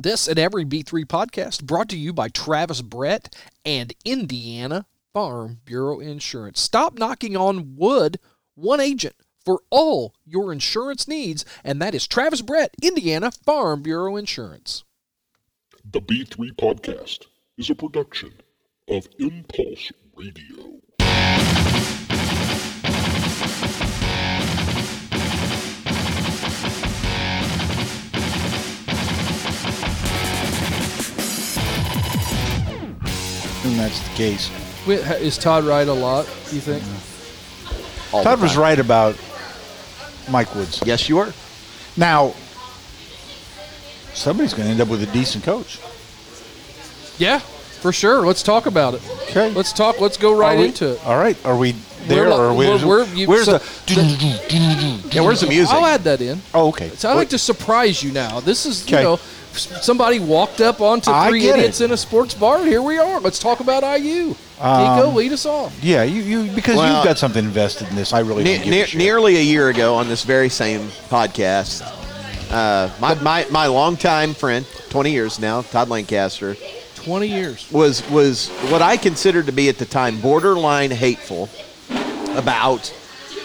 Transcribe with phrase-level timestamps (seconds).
[0.00, 5.98] This and every B3 podcast brought to you by Travis Brett and Indiana Farm Bureau
[5.98, 6.60] Insurance.
[6.60, 8.20] Stop knocking on wood,
[8.54, 14.14] one agent for all your insurance needs, and that is Travis Brett, Indiana Farm Bureau
[14.14, 14.84] Insurance.
[15.84, 17.26] The B3 Podcast
[17.56, 18.34] is a production
[18.86, 20.78] of Impulse Radio.
[33.78, 34.50] That's the case.
[34.86, 36.82] Wait, Is Todd right a lot, you think?
[38.12, 39.16] all Todd was right about
[40.30, 40.82] Mike Woods.
[40.84, 41.32] Yes, you are.
[41.96, 42.34] Now,
[44.14, 45.78] somebody's going to end up with a decent coach.
[47.18, 48.24] Yeah, for sure.
[48.26, 49.02] Let's talk about it.
[49.30, 49.50] Okay.
[49.52, 50.00] Let's talk.
[50.00, 51.04] Let's go right we- into it.
[51.06, 51.36] All right.
[51.44, 51.72] Are we
[52.06, 55.08] there We're or are we, we're- we're- you- where's so- the?
[55.12, 55.74] Yeah, where's the music?
[55.74, 56.40] I'll add that in.
[56.54, 56.90] Oh, okay.
[56.90, 58.40] So I like to surprise you now.
[58.40, 59.20] This is, you know, s-
[59.56, 61.86] somebody walked up onto I three idiots it.
[61.86, 62.64] in a sports bar.
[62.64, 63.20] Here we are.
[63.20, 64.34] Let's talk about IU.
[64.60, 65.72] Nico, lead us off.
[65.82, 68.12] Yeah, you, you because Well, you've got something invested in this.
[68.12, 68.98] I really Ne- don't give ne- a shit.
[68.98, 71.82] nearly a year ago on this very same podcast,
[72.50, 76.56] uh, my, my, my longtime friend, 20 years now, Todd Lancaster,
[76.96, 77.70] 20 years.
[77.70, 81.48] was was what I considered to be at the time borderline hateful
[82.34, 82.92] about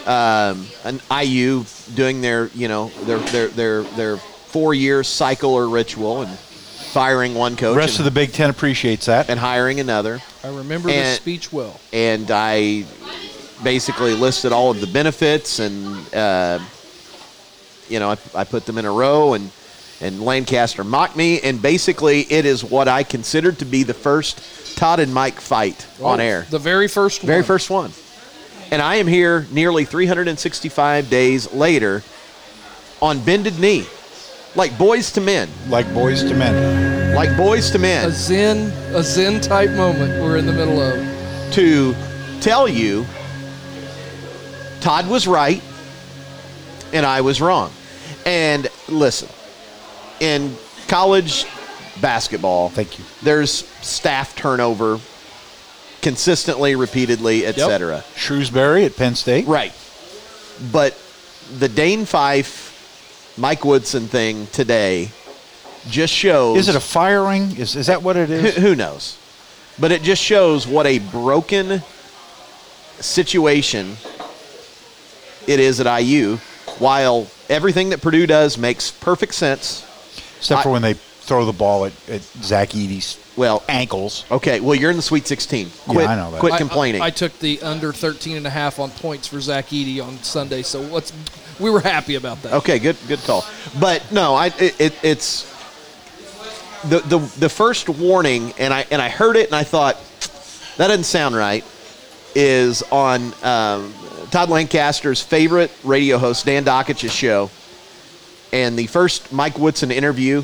[0.07, 4.17] um, an IU doing their you know their their their their
[4.53, 7.73] four year cycle or ritual and firing one coach.
[7.73, 9.29] The rest and, of the Big Ten appreciates that.
[9.29, 10.21] and hiring another.
[10.43, 11.79] I remember the And- speech well.
[11.91, 12.85] and I
[13.63, 16.59] basically listed all of the benefits and uh,
[17.89, 19.51] you know I, I put them in a row and
[20.01, 24.41] and Lancaster mocked me and basically it is what I considered to be the first
[24.77, 27.27] Todd and Mike fight on Oh, air The very first one.
[27.27, 27.91] very first one
[28.69, 32.03] and I am here nearly 365 days later
[33.01, 33.85] on bended knee
[34.55, 37.15] like boys to men like boys to men.
[37.15, 41.53] like boys to men A zen, a zen type moment we're in the middle of.
[41.53, 41.95] to
[42.41, 43.05] tell you
[44.81, 45.61] Todd was right
[46.91, 47.71] and I was wrong.
[48.25, 49.29] And listen,
[50.19, 50.55] in
[50.87, 51.45] college
[52.01, 53.05] basketball, Thank you.
[53.23, 54.99] there's staff turnover
[56.01, 58.03] consistently, repeatedly, etc.
[58.15, 59.47] Shrewsberry at Penn State.
[59.47, 59.73] Right.
[60.71, 60.97] But
[61.57, 62.72] the Dane Fife,
[63.37, 65.09] Mike Woodson thing today
[65.89, 66.57] just shows.
[66.57, 67.55] Is it a firing?
[67.57, 68.41] Is is that what it is?
[68.41, 68.55] Who, is?
[68.57, 69.17] who knows?
[69.79, 71.81] But it just shows what a broken
[72.99, 73.97] situation
[75.47, 76.37] it is at IU.
[76.79, 79.85] While everything that Purdue does makes perfect sense.
[80.37, 84.25] Except I- for when they throw the ball at, at Zach Edey's Well, ankles.
[84.29, 84.59] okay.
[84.59, 85.67] Well, you're in the Sweet 16.
[85.67, 86.39] Yeah, Quit, I know that.
[86.41, 87.01] Quit I- I- complaining.
[87.01, 90.63] I, took the under 13 and a half on points for Zach Edey on Sunday,
[90.63, 91.11] so let's
[91.63, 92.53] we were happy about that.
[92.53, 93.45] Okay, good, good call.
[93.79, 95.49] But no, I it, it, it's
[96.83, 99.97] the, the the first warning, and I and I heard it, and I thought
[100.77, 101.65] that doesn't sound right.
[102.35, 103.93] Is on um,
[104.31, 107.49] Todd Lancaster's favorite radio host, Dan Dakich's show,
[108.51, 110.43] and the first Mike Woodson interview.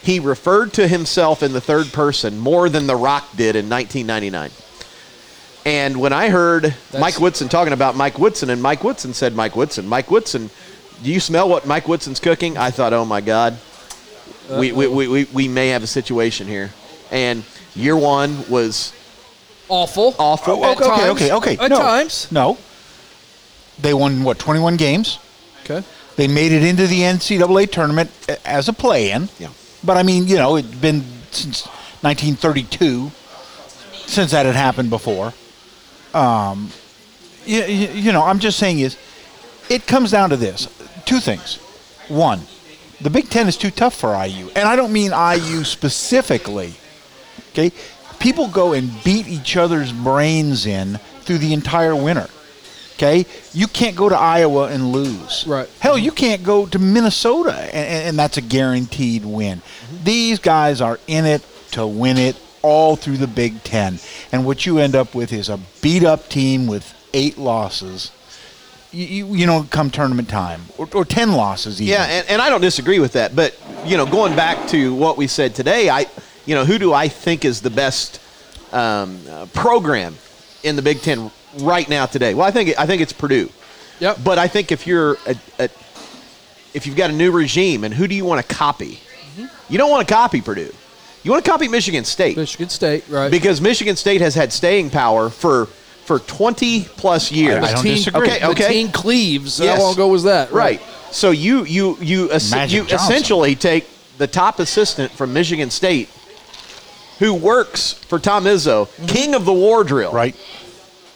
[0.00, 4.50] He referred to himself in the third person more than The Rock did in 1999.
[5.68, 9.54] And when I heard Mike Woodson talking about Mike Woodson, and Mike Woodson said, Mike
[9.54, 10.48] Woodson, Mike Woodson,
[11.02, 12.56] do you smell what Mike Woodson's cooking?
[12.56, 13.58] I thought, oh my God,
[14.50, 16.70] we, we, we, we, we may have a situation here.
[17.10, 18.94] And year one was
[19.68, 20.14] Awful.
[20.18, 20.64] awful.
[20.64, 21.10] Oh, At okay, times.
[21.10, 21.56] okay, okay.
[21.58, 22.32] At no, times.
[22.32, 22.56] No.
[23.78, 24.38] They won what?
[24.38, 25.18] Twenty-one games.
[25.64, 25.86] Okay.
[26.16, 28.10] They made it into the NCAA tournament
[28.46, 29.28] as a play-in.
[29.38, 29.50] Yeah.
[29.84, 31.66] But I mean, you know, it's been since
[32.00, 33.12] 1932
[34.06, 35.34] since that had happened before.
[36.14, 36.70] Um,
[37.44, 38.96] you, you know, I'm just saying is,
[39.68, 40.66] it comes down to this:
[41.04, 41.56] two things.
[42.08, 42.40] One,
[43.00, 46.74] the Big Ten is too tough for IU, and I don't mean IU specifically.
[47.50, 47.72] Okay,
[48.18, 52.28] people go and beat each other's brains in through the entire winter.
[52.94, 55.46] Okay, you can't go to Iowa and lose.
[55.46, 55.68] Right.
[55.78, 59.62] Hell, you can't go to Minnesota and, and, and that's a guaranteed win.
[60.02, 63.98] These guys are in it to win it all through the Big Ten,
[64.32, 68.10] and what you end up with is a beat up team with eight losses.
[68.90, 71.92] You, you, you know, come tournament time, or, or ten losses even.
[71.92, 73.36] Yeah, and, and I don't disagree with that.
[73.36, 76.06] But you know, going back to what we said today, I,
[76.46, 78.20] you know, who do I think is the best
[78.72, 80.16] um, uh, program
[80.62, 82.34] in the Big Ten right now today?
[82.34, 83.50] Well, I think I think it's Purdue.
[84.00, 84.18] Yep.
[84.24, 85.68] But I think if you're a, a,
[86.72, 89.00] if you've got a new regime, and who do you want to copy?
[89.68, 90.72] You don't want to copy Purdue.
[91.24, 93.30] You want to copy Michigan State Michigan State, right?
[93.30, 95.66] because Michigan State has had staying power for
[96.04, 97.62] for 20 plus years.
[97.62, 98.28] I don't Teen- disagree.
[98.28, 98.68] Okay, The okay.
[98.72, 99.60] Teen Cleaves.
[99.60, 99.76] Yes.
[99.76, 100.52] How long ago was that?
[100.52, 100.80] Right.
[101.10, 102.94] So you you you Magic you Johnson.
[103.12, 103.86] essentially take
[104.16, 106.08] the top assistant from Michigan State,
[107.18, 109.06] who works for Tom Izzo, mm-hmm.
[109.06, 110.34] king of the war drill, Right.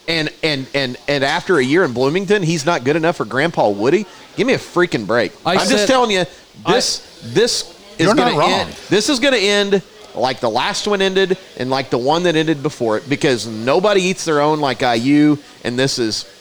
[0.09, 3.69] and and and and after a year in Bloomington, he's not good enough for Grandpa
[3.71, 4.05] Woody.
[4.37, 5.33] Give me a freaking break.
[5.47, 6.25] I I'm said- just telling you,
[6.67, 8.51] this this is You're not going to wrong.
[8.51, 8.71] end.
[8.89, 9.83] This is going to end
[10.15, 14.03] like the last one ended, and like the one that ended before it, because nobody
[14.03, 16.33] eats their own like IU, and this is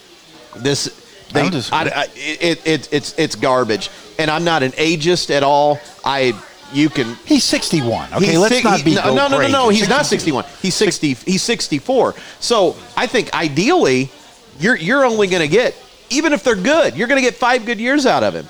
[0.56, 0.98] this.
[1.34, 1.58] I They.
[1.72, 5.80] I, I, it, it, it's it's garbage, and I'm not an ageist at all.
[6.04, 6.38] I
[6.72, 8.14] you can He's 61.
[8.14, 9.68] Okay, He's let's si- not be no, no, no, no, no.
[9.68, 10.44] He's not 61.
[10.60, 11.14] He's 60.
[11.14, 12.14] He's 64.
[12.40, 14.10] So I think ideally,
[14.58, 15.74] you're you're only going to get
[16.10, 18.48] even if they're good, you're going to get five good years out of him.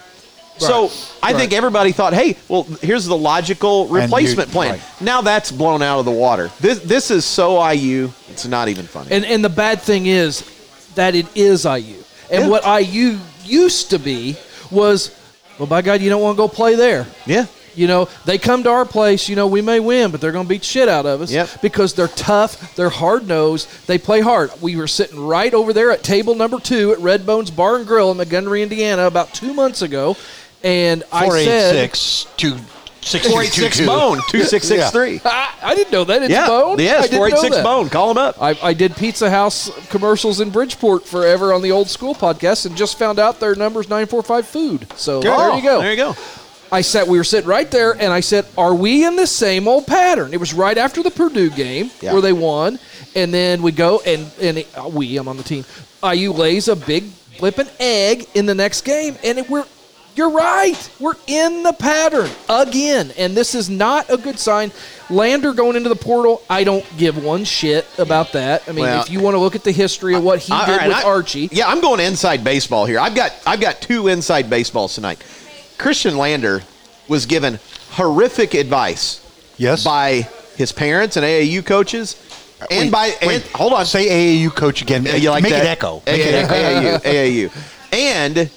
[0.58, 0.90] So
[1.22, 4.72] I think everybody thought, hey, well, here's the logical you- replacement plan.
[4.72, 4.82] right.
[5.00, 6.50] Now that's blown out of the water.
[6.60, 8.10] This this is so IU.
[8.30, 9.10] It's not even funny.
[9.10, 10.44] And and the bad thing is
[10.94, 11.96] that it is IU.
[12.30, 12.48] And Yeah.
[12.48, 14.36] what IU used to be
[14.70, 15.10] was,
[15.58, 17.06] well, by God, you don't want to go play there.
[17.26, 17.46] yeah.
[17.74, 20.44] You know, they come to our place, you know, we may win, but they're going
[20.44, 21.62] to beat shit out of us Yep.
[21.62, 24.50] because they're tough, they're hard nosed, they play hard.
[24.60, 27.86] We were sitting right over there at table number two at Red Bones Bar and
[27.86, 30.18] Grill in Montgomery, Indiana, about two months ago.
[30.64, 32.56] And I said, 486 to
[33.18, 35.20] 486 bone 2663.
[35.24, 36.22] I, I didn't know that.
[36.22, 36.46] It's Yeah.
[36.46, 36.78] Bone.
[36.80, 37.64] I Yes, didn't know 486 that.
[37.64, 37.88] bone.
[37.88, 38.40] Call him up.
[38.40, 42.76] I, I did Pizza House commercials in Bridgeport forever on the old school podcast and
[42.76, 44.86] just found out their number's 945 food.
[44.96, 45.80] So there you go.
[45.80, 46.14] There you go.
[46.70, 49.68] I sat, we were sitting right there, and I said, "Are we in the same
[49.68, 52.14] old pattern?" It was right after the Purdue game Yeah.
[52.14, 52.78] where they won,
[53.14, 55.66] and then we go and and it, uh, we, I'm on the team.
[56.02, 57.04] IU lays a big
[57.36, 59.66] flipping egg in the next game, and it, we're.
[60.14, 60.90] You're right.
[61.00, 64.70] We're in the pattern again, and this is not a good sign.
[65.08, 68.62] Lander going into the portal, I don't give one shit about that.
[68.68, 70.66] I mean, Well, if you want to look at the history of what he All
[70.66, 72.98] did right, with I- Archie, Yeah, I'm going inside baseball here.
[72.98, 75.18] I've got I've got two inside baseballs tonight.
[75.78, 76.62] Khristian Lander
[77.08, 77.58] was given
[77.92, 79.20] horrific advice
[79.56, 79.82] Yes.
[79.84, 82.16] by his parents and AAU coaches,
[82.70, 85.04] and Wait, by and, wait, hold on, Say AAU coach again.
[85.04, 85.64] Yeah, you like Make that?
[85.64, 86.02] it echo.
[86.06, 87.08] Make it AAU, echo.
[87.08, 87.50] AAU, AAU,
[87.92, 88.50] and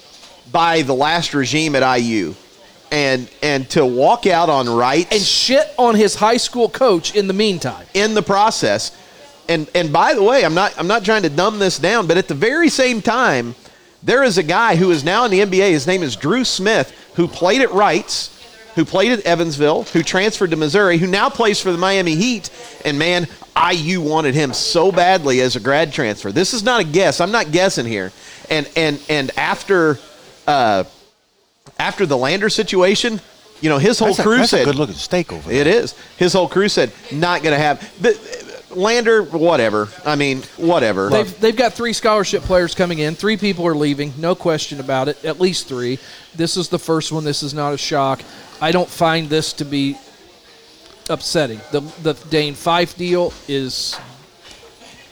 [0.52, 2.34] by the last regime at IU,
[2.90, 7.26] and and to walk out on Reitz and shit on his high school coach in
[7.26, 7.86] the meantime.
[7.94, 8.96] in the process.
[9.48, 12.16] And and by the way, I'm not I'm not trying to dumb this down, but
[12.16, 13.54] at the very same time,
[14.02, 15.70] there is a guy who is now in the NBA.
[15.70, 18.32] His name is Drew Smith, who played at Reitz,
[18.74, 22.50] who played at Evansville, who transferred to Missouri, who now plays for the Miami Heat.
[22.84, 23.26] And man,
[23.56, 26.30] IU wanted him so badly as a grad transfer.
[26.30, 27.20] This is not a guess.
[27.20, 28.12] I'm not guessing here.
[28.50, 29.98] And and and after
[30.46, 30.84] uh,
[31.78, 33.20] after the Lander situation,
[33.60, 35.60] you know, his whole That's a, crew that's a said good looking steak over there.
[35.60, 35.94] it is.
[36.16, 38.16] His whole crew said not going to have the
[38.70, 39.22] Lander.
[39.22, 39.88] Whatever.
[40.04, 41.08] I mean, whatever.
[41.08, 43.14] They've, they've got three scholarship players coming in.
[43.14, 45.24] Three people are leaving, no question about it.
[45.24, 45.98] At least three.
[46.34, 47.24] This is the first one.
[47.24, 48.20] This is not a shock.
[48.60, 49.96] I don't find this to be
[51.08, 51.60] upsetting.
[51.72, 53.96] The the Dane Fife deal is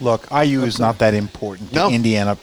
[0.01, 1.91] Look, IU is not that important to No.
[1.91, 2.37] Indiana.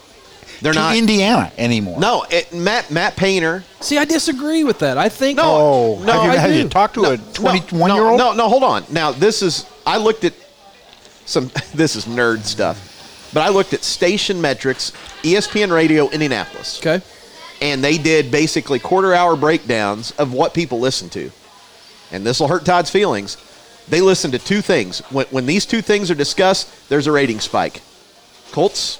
[0.61, 0.95] They're to not.
[0.95, 1.99] Indiana anymore.
[1.99, 3.63] no, it, Matt Matt Painter.
[3.79, 3.97] see.
[3.97, 4.97] I disagree with that.
[4.97, 7.95] I think Oh, No, have you, I have you talked to No, a 21 no,
[7.95, 8.17] year old?
[8.19, 8.83] No, no, hold on.
[8.89, 9.65] Now this is.
[9.85, 10.33] I looked at
[11.25, 11.49] some.
[11.73, 14.91] This is nerd stuff, but I looked at station metrics,
[15.23, 16.79] ESPN Radio Indianapolis.
[16.79, 17.01] okay.
[17.61, 21.31] and they did basically quarter hour breakdowns of what people listen to.
[22.11, 23.37] And this will hurt Todd's feelings.
[23.87, 24.99] They listen to two things.
[25.11, 27.81] When, when these two things are discussed, there's a rating spike.
[28.51, 28.99] Colts,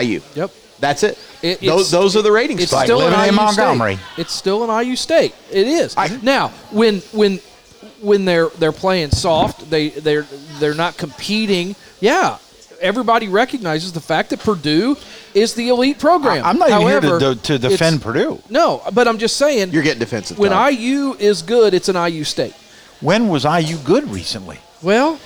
[0.00, 0.20] IU.
[0.34, 0.50] Yep.
[0.80, 1.18] That's it.
[1.42, 2.86] It- those, those are the rating It's spikes.
[2.86, 3.96] still living an in IU Montgomery.
[3.96, 4.18] State.
[4.18, 5.34] It's still an IU state.
[5.50, 5.94] It is.
[5.96, 7.38] I- now, when when
[8.00, 10.26] when they're they're playing soft, they they're
[10.58, 11.76] they're not competing.
[12.00, 12.38] Yeah,
[12.80, 14.96] everybody recognizes the fact that Purdue
[15.34, 16.44] is the elite program.
[16.44, 18.42] I- I'm not even here to, to, to defend Purdue.
[18.50, 19.70] No, but I'm just saying.
[19.70, 20.36] You're getting defensive.
[20.38, 20.74] when Todd.
[20.74, 22.54] IU is good, it's an IU state.
[23.00, 24.58] When was IU good recently?
[24.82, 25.18] Well,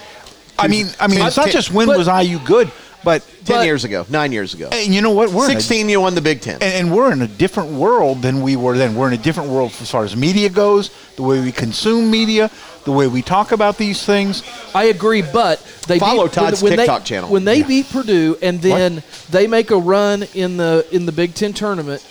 [0.58, 2.70] I mean, I mean, it's not just when but- was IU good,
[3.07, 5.31] but ten but- years ago, nine years ago, and you know what?
[5.31, 6.55] We're in a- sixteen, you won the Big Ten.
[6.55, 8.97] and, and we're in a different world than we were then.
[8.97, 12.51] We're in a different world as far as media goes, the way we consume media,
[12.85, 14.43] the way we talk about these things.
[14.75, 17.31] I agree, but they Follow beat, Todd's when, when TikTok they, channel.
[17.31, 21.35] When they beat Purdue and then they make a run in the in the Big
[21.35, 22.05] Ten tournament,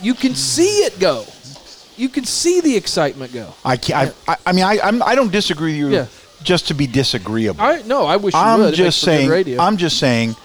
[0.00, 1.26] you can see it go.
[1.98, 3.52] You can see the excitement go.
[3.66, 6.06] I can't, I, I, I mean, I, I'm, I don't disagree with you Yeah.
[6.42, 7.60] Just to be disagreeable.
[7.60, 8.74] I no, I wish you I'm would.
[8.74, 9.28] It just makes for good saying.
[9.30, 9.60] radio.
[9.60, 10.36] I'm just saying.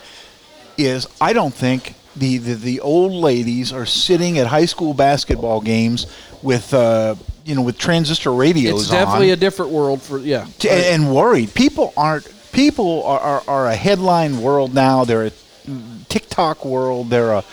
[0.78, 5.62] Is I don't think the, the the old ladies are sitting at high school basketball
[5.62, 6.06] games
[6.42, 10.46] with uh, you know with transistor radios it's definitely on a different world for yeah.
[10.60, 11.54] t- and, and worried.
[11.54, 12.32] People aren't.
[12.52, 15.04] People are, are, are a headline world now.
[15.04, 15.32] They're a
[16.10, 17.10] TikTok world.
[17.10, 17.44] They're a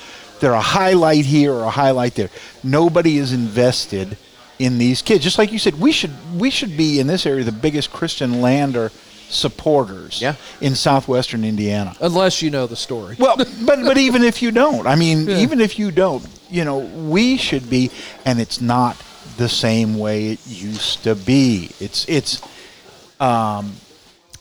[0.40, 2.30] they're a highlight here or a highlight there.
[2.62, 4.16] Nobody is invested
[4.64, 5.22] in these kids.
[5.24, 8.40] Just like you said, we should we should be in this area the biggest Khristian
[8.40, 8.90] Lander
[9.28, 10.34] supporters Yeah.
[10.60, 11.96] in southwestern Indiana.
[12.00, 13.16] Unless you know the story.
[13.18, 16.78] Well, but but even if you don't, I mean, even if you don't, you know,
[16.78, 17.90] we should be,
[18.24, 18.96] and it's not
[19.36, 21.70] the same way it used to be.
[21.80, 22.42] It's it's
[23.20, 23.74] um,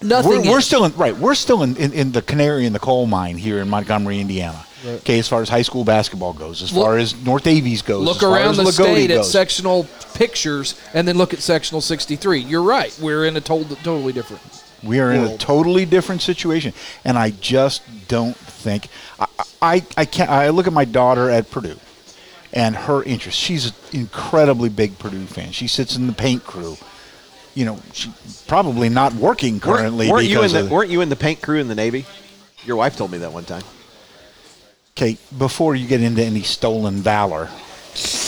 [0.01, 0.41] Nothing.
[0.41, 1.15] we're, we're still in right.
[1.17, 4.65] We're still in, in, in the canary in the coal mine here in Montgomery, Indiana.
[4.85, 8.05] Okay, as far as high school basketball goes, as Look- far as North Daviess goes,
[8.05, 11.39] look as far around as the Loogootee state at sectional pictures and then look at
[11.39, 12.39] sectional 63.
[12.39, 12.97] You're right.
[13.01, 14.41] We're in a total, totally different.
[14.83, 16.73] We are in a totally different situation,
[17.05, 19.27] and I just don't think I,
[19.61, 20.29] I I can't.
[20.29, 21.79] I look at my daughter at Purdue,
[22.51, 23.37] and her interest.
[23.37, 25.53] She's an incredibly big Purdue fan.
[25.53, 26.75] She sits in the paint crew.
[27.55, 28.11] You know, she
[28.47, 31.41] probably not working currently weren't, weren't you in the of, weren't you in the paint
[31.41, 32.05] crew in the Navy?
[32.65, 33.63] Your wife told me that one time.
[34.95, 37.49] Okay, before you get into any stolen valor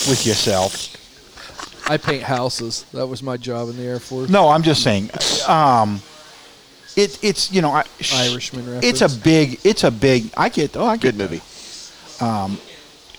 [0.10, 0.92] with yourself.
[1.88, 2.86] I paint houses.
[2.92, 4.32] That was my job in the Air Force.
[4.32, 5.12] No, I'm just saying.
[5.48, 6.02] Um,
[6.96, 9.60] it, it's you know I, sh- Irishman It's a big.
[9.64, 10.32] It's a big.
[10.36, 10.76] I get.
[10.76, 11.42] Oh, I get Good movie.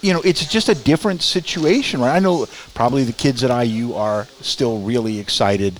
[0.00, 2.17] you know, it's just a different situation, right?
[2.17, 5.79] I know probably the kids at IU are still really excited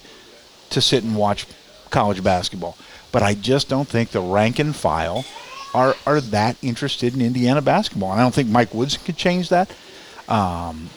[0.71, 1.47] to sit and watch
[1.91, 2.77] college basketball,
[3.11, 5.25] but I just don't think the rank and file
[5.77, 9.51] are are that interested in Indiana basketball, and I don't think Mike Woods could change
[9.51, 9.71] that.
[10.29, 10.91] Um,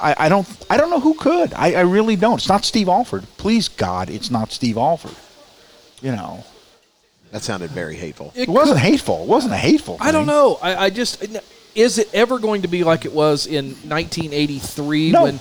[0.00, 0.46] I, I don't.
[0.70, 1.52] I don't know who could.
[1.54, 2.38] I, I really don't.
[2.38, 3.24] It's not Steve Alford.
[3.38, 5.16] Please God, it's not Steve Alford.
[6.02, 6.44] You know,
[7.32, 8.32] That sounded very hateful.
[8.36, 9.22] it wasn't hateful.
[9.22, 9.96] It wasn't a hateful.
[10.00, 10.58] I don't know.
[10.62, 11.24] I, I just
[11.74, 15.22] is it ever going to be like it was in 1983 No.
[15.24, 15.40] when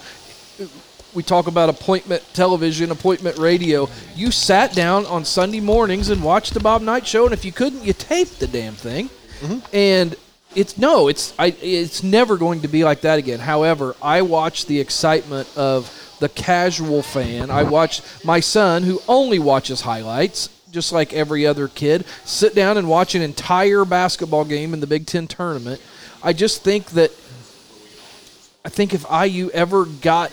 [1.15, 3.89] we talk about appointment television, appointment radio?
[4.15, 7.51] You sat down on Sunday mornings and watched the Bob Knight show, and if you
[7.51, 9.09] couldn't, you taped the damn thing.
[9.41, 9.75] Mm-hmm.
[9.75, 10.15] And
[10.55, 13.39] it's no, it's I, it's never going to be like that again.
[13.39, 17.49] However, I watch the excitement of the casual fan.
[17.49, 22.77] I watch my son, who only watches highlights, just like every other kid, sit down
[22.77, 25.81] and watch an entire basketball game in the Big Ten tournament.
[26.23, 27.11] I just think that
[28.65, 30.31] I think if IU ever got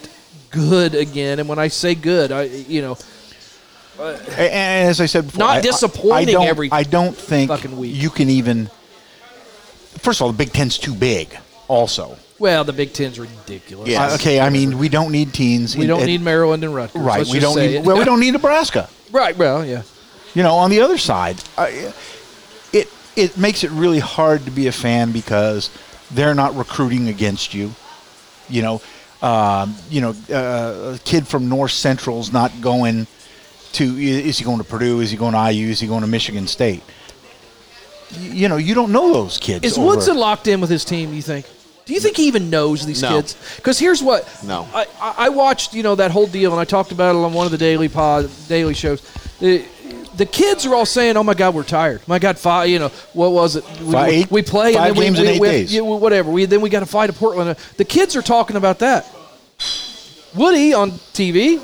[0.50, 2.96] good again, and when I say good, I you know
[3.98, 7.50] And as I said before, Not I- I- disappointing I don't, every I don't think
[7.50, 7.94] fucking week.
[7.94, 8.70] you can even.
[9.98, 11.36] First of all, the Big Ten's too big.
[11.68, 13.88] Also, well the Big Ten's ridiculous.
[13.88, 14.06] Yeah.
[14.06, 14.40] Uh, okay.
[14.40, 15.76] I mean, we don't need teens.
[15.76, 17.00] We in- don't at- need Maryland and Rutgers.
[17.02, 17.18] right.
[17.18, 17.74] Let's We don't need.
[17.76, 17.84] it.
[17.84, 18.88] Well, we don't need Nebraska.
[19.12, 19.36] right.
[19.36, 19.82] Well, yeah.
[20.34, 21.92] You know, on the other side, I,
[22.72, 25.70] it it makes it really hard to be a fan because
[26.12, 27.74] they're not recruiting against you.
[28.48, 28.80] You know,
[29.22, 33.06] um, you know, uh, a kid from North Central's not going
[33.72, 33.84] to.
[33.98, 35.00] Is he going to Purdue?
[35.00, 35.68] Is he going to IU?
[35.68, 36.82] Is he going to Michigan State?
[38.18, 39.64] You know, you don't know those kids.
[39.64, 41.14] Is over- Woodson locked in with his team?
[41.14, 41.46] You think?
[41.86, 43.08] Do you think he even knows these No.
[43.10, 43.36] kids?
[43.56, 44.26] Because here's what.
[44.44, 44.68] No.
[44.72, 47.32] I, I I watched you know that whole deal, and I talked about it on
[47.32, 49.00] one of the daily pod daily shows.
[49.40, 49.64] The,
[50.20, 52.02] the kids are all saying, "Oh my God, we're tired.
[52.06, 52.68] My God, five.
[52.68, 53.64] You know what was it?
[53.80, 55.74] We, Five- eight- we play five and then games we, eight we- days.
[55.74, 56.30] Yeah, whatever.
[56.30, 57.56] We then we got to fly to Portland.
[57.78, 59.06] The kids are talking about that.
[60.34, 61.58] Woody on TV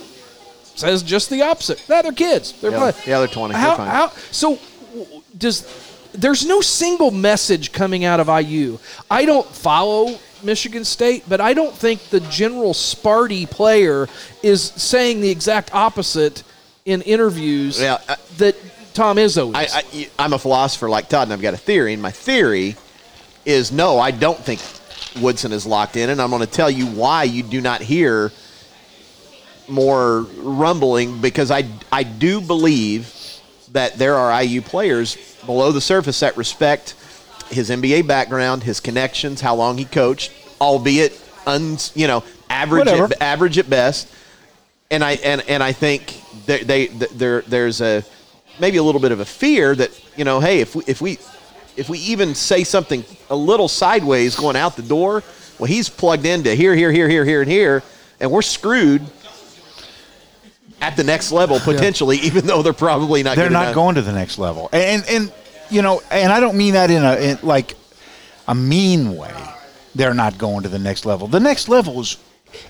[0.75, 1.87] says just the opposite.
[1.89, 2.53] Nah, they're kids.
[2.61, 2.95] They're Yeah, playing.
[3.07, 3.53] yeah, they're 20.
[3.53, 3.89] They're How, fine.
[3.89, 4.59] how, so
[5.37, 5.67] does
[6.15, 8.79] there's no single message coming out of IU.
[9.11, 14.09] I don't follow Michigan State, but I don't think the general Sparty player
[14.43, 16.43] is saying the exact opposite
[16.87, 18.57] in interviews Yeah, I- that
[18.95, 19.75] Tom Izzo is.
[19.75, 21.93] I, I, I'm a philosopher like Todd, and I've got a theory.
[21.93, 22.77] And my theory
[23.45, 24.63] is no, I don't think
[25.23, 28.33] Woodson is locked in, and I'm going to tell you why you do not hear
[29.69, 33.13] more rumbling because I, I do believe
[33.73, 36.95] that there are IU players below the surface that respect
[37.51, 43.21] his NBA background, his connections, how long he coached, albeit un, you know average at,
[43.21, 44.09] average at best
[44.91, 48.05] and I and, and I think they, they there there's a
[48.61, 51.19] maybe a little bit of a fear that you know hey if we if we
[51.77, 55.23] if we even say something a little sideways going out the door
[55.59, 57.83] well he's plugged into here here here here here and here
[58.21, 59.03] and we're screwed
[60.81, 63.75] at the next level potentially even though they're probably not they're not enough.
[63.75, 64.69] going to the next level.
[64.73, 65.33] And and
[65.69, 67.75] you know and i don't mean that in a in like
[68.49, 69.35] a mean way.
[69.95, 71.27] They're not going to the next level.
[71.27, 72.19] The next level is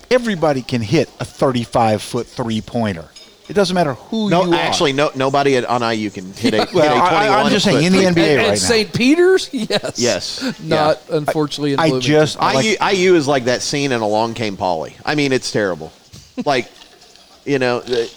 [0.09, 3.05] everybody can hit a 35 foot three pointer
[3.49, 6.53] it doesn't matter who no you are actually no nobody at, on IU can hit
[6.53, 8.59] a, hit a 21 I- I'm just saying, in the NBA and, right and.
[8.59, 8.93] St.
[8.93, 10.59] Peter's, yes, Yes.
[10.61, 11.73] not unfortunately.
[11.73, 12.11] In i Bloomington.
[12.11, 14.95] just I IU, like, IU is like that scene in Along Came Polly.
[15.05, 15.91] I mean, it's terrible.
[16.45, 16.69] like,
[17.45, 18.13] you know, the,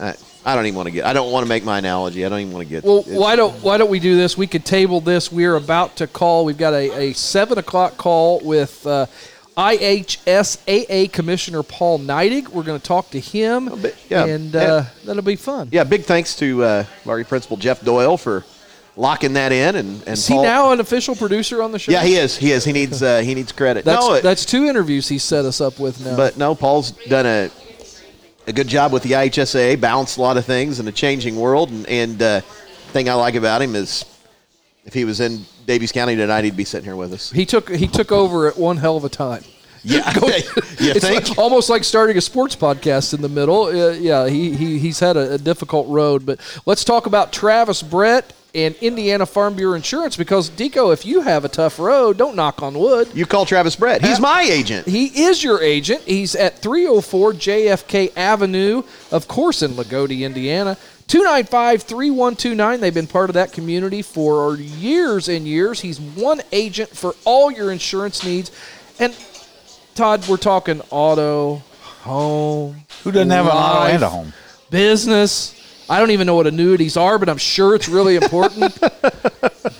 [0.00, 0.14] I,
[0.44, 1.04] I don't even want to get.
[1.04, 2.24] I don't want to make my analogy.
[2.24, 2.84] I don't even want to get.
[2.84, 4.38] Well, why don't why don't we do this?
[4.38, 5.30] We could table this.
[5.30, 6.44] We're about to call.
[6.44, 9.06] We've got a, a seven o'clock call with uh,
[9.60, 12.48] IHSAA Commissioner Paul Neidig.
[12.48, 14.24] We're going to talk to him, bit- yeah.
[14.24, 14.60] and Yeah.
[14.60, 15.68] uh, that'll be fun.
[15.70, 18.44] Yeah, big thanks to uh, Vardy Principal Jeff Doyle for
[18.96, 19.76] locking that in.
[19.76, 21.92] And, and Is he now an official producer on the show?
[21.92, 22.36] Yeah, he is.
[22.38, 22.64] He is.
[22.64, 23.02] He needs.
[23.02, 23.84] Uh, he needs credit.
[23.84, 26.16] That's no, it- that's two interviews he set us up with now.
[26.16, 27.50] but no, Paul's done a
[28.46, 31.70] a good job with the IHSA, balanced a lot of things in a changing world.
[31.70, 32.40] And, and uh,
[32.92, 34.04] thing I like about him is
[34.86, 37.30] if he was in Daviess County tonight, he'd be sitting here with us.
[37.30, 39.42] he took he took over at one hell of a time.
[39.82, 40.32] Yeah, you
[40.78, 41.28] it's think?
[41.30, 43.62] like- almost like starting a sports podcast in the middle.
[43.64, 47.82] Uh, yeah, he, he he's had a, a difficult road, but let's talk about Travis
[47.82, 52.36] Brett and Indiana Farm Bureau Insurance because Deco, if you have a tough road, don't
[52.36, 53.08] knock on wood.
[53.14, 54.04] You call Travis Brett.
[54.04, 54.86] He's my agent.
[54.86, 56.02] He is your agent.
[56.02, 60.76] He's at 304 JFK Avenue, of course, in Loogootee, Indiana.
[61.10, 62.80] 295 3129.
[62.80, 65.80] They've been part of that community for years and years.
[65.80, 68.52] He's one agent for all your insurance needs.
[69.00, 69.12] And,
[69.96, 71.62] Todd, we're talking auto,
[72.02, 74.32] home, Who doesn't have an auto and a home?
[74.70, 75.56] business.
[75.90, 78.78] I don't even know what annuities are, but I'm sure it's really important.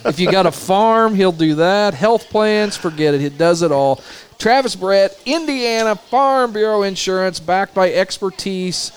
[0.03, 1.93] if you got a farm, he'll do that.
[1.93, 3.21] Health plans, forget it.
[3.21, 4.03] He does it all.
[4.37, 8.91] Travis Brett, Indiana Farm Bureau Insurance, backed by expertise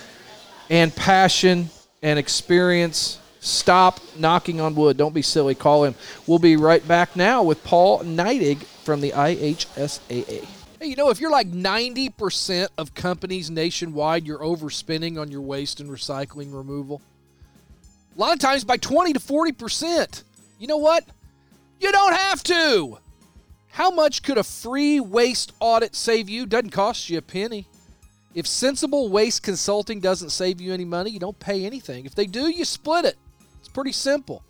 [0.68, 1.70] and passion
[2.04, 3.18] and experience.
[3.40, 4.96] Stop knocking on wood.
[4.96, 5.54] Don't be silly.
[5.54, 5.94] Call him.
[6.26, 10.46] We'll be right back now with Paul Neidig from the IHSAA.
[10.80, 15.80] Hey, you know, if you're like 90% of companies nationwide, you're overspending on your waste
[15.80, 17.00] and recycling removal.
[18.14, 20.24] A lot of times by 20 to 40%.
[20.58, 21.04] You know what?
[21.80, 22.98] You don't have to.
[23.70, 26.44] How much could a free waste audit save you?
[26.46, 27.66] Doesn't cost you a penny.
[28.34, 32.04] If Sensible Waste Consulting doesn't save you any money, you don't pay anything.
[32.04, 33.16] If they do, you split it.
[33.60, 34.42] It's pretty simple.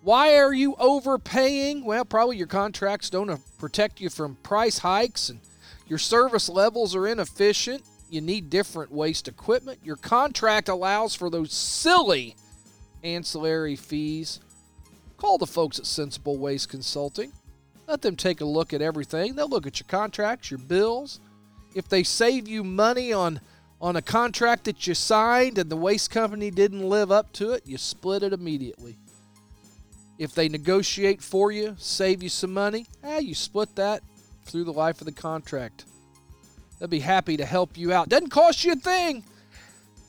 [0.00, 1.84] Why are you overpaying?
[1.84, 5.40] Well, probably your contracts don't uh, protect you from price hikes and
[5.86, 7.82] your service levels are inefficient.
[8.08, 9.80] You need different waste equipment.
[9.84, 12.36] Your contract allows for those silly
[13.04, 14.40] ancillary fees.
[15.18, 17.32] Call the folks at Sensible Waste Consulting.
[17.86, 19.34] Let them take a look at everything.
[19.34, 21.20] They'll look at your contracts, your bills.
[21.78, 23.40] If they save you money on
[23.80, 27.62] on a contract that you signed and the waste company didn't live up to it,
[27.64, 28.98] you split it immediately.
[30.18, 34.02] If they negotiate for you, save you some money, eh, you split that
[34.42, 35.84] through the life of the contract.
[36.80, 38.08] They'll be happy to help you out.
[38.08, 39.22] Doesn't cost you a thing.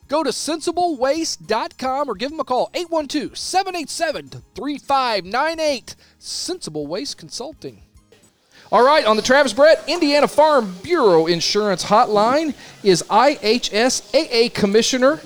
[0.07, 5.95] Go to sensiblewaste.com or give them a call 812 787 3598.
[6.17, 7.83] Sensible Waste Consulting.
[8.71, 12.53] All right, on the Travis Brett Indiana Farm Bureau Insurance Hotline
[12.83, 15.19] is IHSAA Commissioner.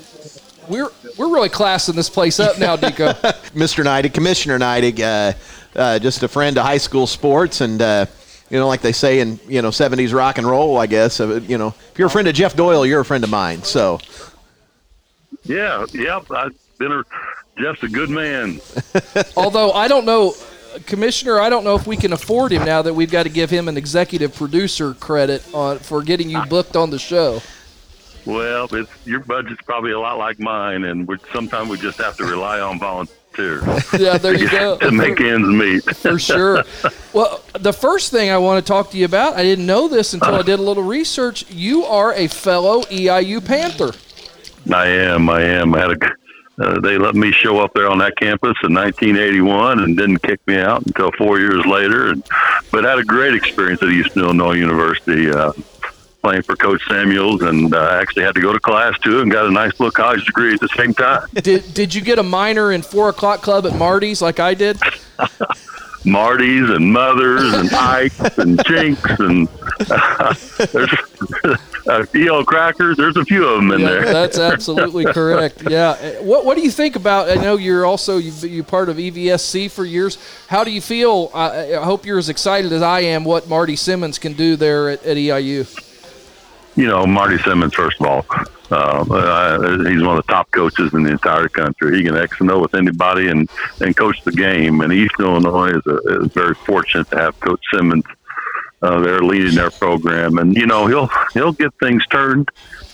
[0.69, 3.07] We're we're really classing this place up now, Dico.
[3.53, 3.83] Mr.
[3.83, 5.33] Neidig, Commissioner Neidig, uh,
[5.77, 8.05] uh, just a friend of high school sports, and uh,
[8.49, 11.19] you know, like they say in you know '70s rock and roll, I guess.
[11.19, 13.61] Uh, you know, if you're a friend of Jeff Doyle, you're a friend of mine.
[13.63, 13.99] So,
[15.43, 16.31] Yeah, yep.
[16.31, 17.03] I've been a,
[17.59, 18.61] Jeff's a good man.
[19.35, 20.33] Although I don't know,
[20.85, 23.49] Commissioner, I don't know if we can afford him now that we've got to give
[23.49, 27.41] him an executive producer credit on for getting you booked on the show.
[28.25, 32.23] Well, it's your budget's probably a lot like mine, and sometimes we just have to
[32.23, 33.63] rely on volunteers
[33.99, 34.77] Yeah, there you go.
[34.77, 35.83] to make ends meet.
[35.97, 36.63] for sure.
[37.13, 40.13] Well, the first thing I want to talk to you about, I didn't know this
[40.13, 41.49] until I did a little research.
[41.51, 43.91] You are a fellow EIU Panther.
[44.73, 45.29] I am.
[45.29, 45.73] I am.
[45.75, 45.97] I had a.
[46.59, 50.39] Uh, they let me show up there on that campus in 1981 and didn't kick
[50.45, 52.11] me out until four years later.
[52.11, 52.23] And,
[52.71, 55.53] but had a great experience at Eastern Illinois University uh,
[56.21, 59.45] playing for Coach Samuels, and uh, actually had to go to class too and got
[59.45, 61.27] a nice little college degree at the same time.
[61.33, 64.79] Did Did you get a minor in four o'clock club at Marty's like I did?
[66.05, 69.47] Marty's and Mothers and Ike's and Chinks and
[70.71, 70.93] there's
[71.87, 72.97] uh, EO Crackers.
[72.97, 74.13] There's a few of them in Yeah, there.
[74.13, 75.63] that's absolutely correct.
[75.69, 75.91] Yeah.
[75.91, 77.29] Uh, What What do you think about?
[77.29, 80.17] I know you're also you you part of EVSC for years.
[80.47, 81.31] How do you feel?
[81.33, 83.23] I, I hope you're as excited as I am.
[83.23, 85.65] What Marty Simmons can do there at, at EIU.
[86.75, 88.25] you know, Marty Simmons, first of all,
[88.73, 91.97] uh, uh, he's one of the top coaches in the entire country.
[91.97, 94.81] He can X and O with anybody and, and coach the game.
[94.81, 98.03] And East Illinois is, a, is very fortunate to have Coach Simmons
[98.81, 100.37] uh, there leading their program.
[100.37, 102.49] And you know, he'll he'll get things turned.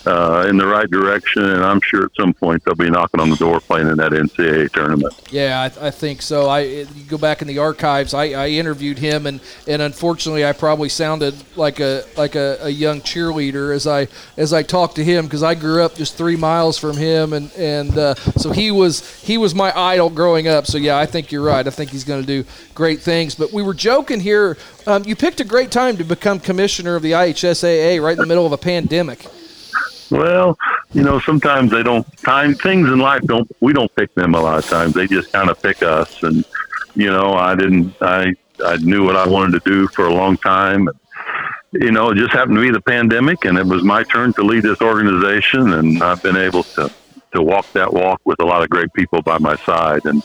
[0.06, 3.28] Uh, in the right direction, and I'm sure at some point they'll be knocking on
[3.28, 5.14] the door playing in that NCAA tournament.
[5.30, 6.48] Yeah, I, I think so.
[6.48, 8.14] I you go back in the archives.
[8.14, 12.70] I, I interviewed him, and, and unfortunately, I probably sounded like a like a, a
[12.70, 16.36] young cheerleader as I as I talked to him because I grew up just three
[16.36, 20.66] miles from him, and and uh, so he was he was my idol growing up.
[20.66, 21.66] So yeah, I think you're right.
[21.66, 23.34] I think he's going to do great things.
[23.34, 24.56] But we were joking here.
[24.86, 28.26] Um, you picked a great time to become commissioner of the IHSAA right in the
[28.26, 29.26] middle of a pandemic.
[30.10, 30.58] Well,
[30.92, 34.40] you know, sometimes they don't time things in life don't we don't pick them a
[34.40, 34.94] lot of times.
[34.94, 36.44] They just kind of pick us and
[36.94, 40.36] you know, I didn't I I knew what I wanted to do for a long
[40.36, 40.88] time.
[40.88, 44.32] and You know, it just happened to be the pandemic and it was my turn
[44.34, 46.90] to lead this organization and I've been able to
[47.32, 50.22] to walk that walk with a lot of great people by my side and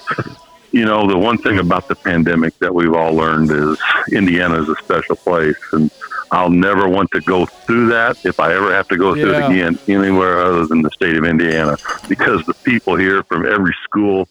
[0.72, 3.80] you know, the one thing about the pandemic that we've all learned is
[4.12, 5.90] Indiana is a special place and
[6.32, 9.46] I'll never want to go through that if I ever have to go through Yeah.
[9.48, 11.78] it again anywhere other than the state of Indiana
[12.10, 14.28] because the people here from every school,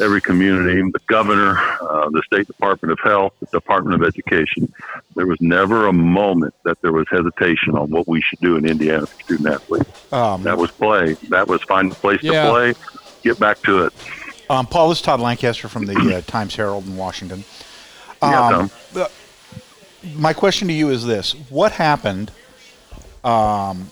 [0.00, 4.72] every community, the governor, uh, the State Department of Health, the Department of Education,
[5.14, 8.66] there was never a moment that there was hesitation on what we should do in
[8.66, 10.12] Indiana for student athletes.
[10.12, 11.14] Um, That was play.
[11.30, 12.44] That was find a place Yeah.
[12.44, 12.74] to play,
[13.22, 13.92] get back to it.
[14.50, 17.44] um, Paul, this is Todd Lancaster from the uh, Times Herald in Washington.
[18.22, 19.06] Yeah, Um, Tom.
[20.14, 22.30] My question to you is this: What happened?
[23.24, 23.90] Um,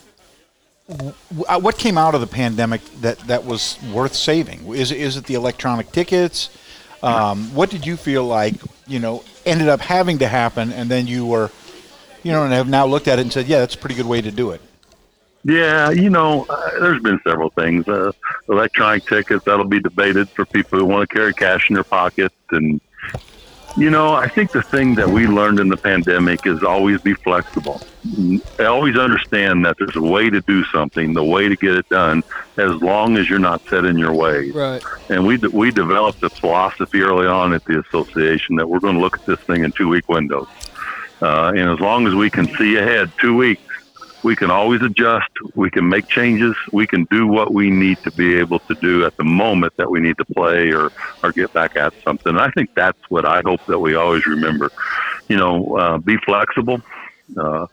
[0.89, 1.13] w-
[1.49, 4.67] uh, what came out of the pandemic that, that was worth saving?
[4.75, 6.51] Is is it the electronic tickets?
[7.03, 8.55] Um, what did you feel like
[8.87, 11.51] you know ended up having to happen, and then you were,
[12.23, 14.07] you know, and have now looked at it and said, yeah, that's a pretty good
[14.07, 14.61] way to do it.
[15.45, 17.87] Yeah, you know, uh, there's been several things.
[17.87, 18.11] Uh,
[18.49, 22.33] electronic tickets, that'll be debated for people who want to carry cash in their pocket.
[22.51, 22.81] And,
[23.77, 27.13] you know, I think the thing that we learned in the pandemic is always be
[27.15, 27.81] flexible.
[28.59, 31.89] I always understand that there's a way to do something, the way to get it
[31.89, 32.23] done,
[32.57, 34.55] as long as you're not set in your ways.
[34.55, 34.83] Right.
[35.11, 39.01] And we we developed a philosophy early on at the association that we're going to
[39.01, 40.49] look at this thing in two week windows.
[41.21, 43.63] Uh, and as long as we can see ahead two weeks,
[44.23, 45.31] we can always adjust.
[45.55, 46.57] We can make changes.
[46.73, 49.91] We can do what we need to be able to do at the moment that
[49.91, 50.91] we need to play or,
[51.23, 52.31] or get back at something.
[52.31, 54.71] And I think that's what I hope that we always remember.
[55.29, 56.81] You know, uh, be flexible,
[57.37, 57.67] uh,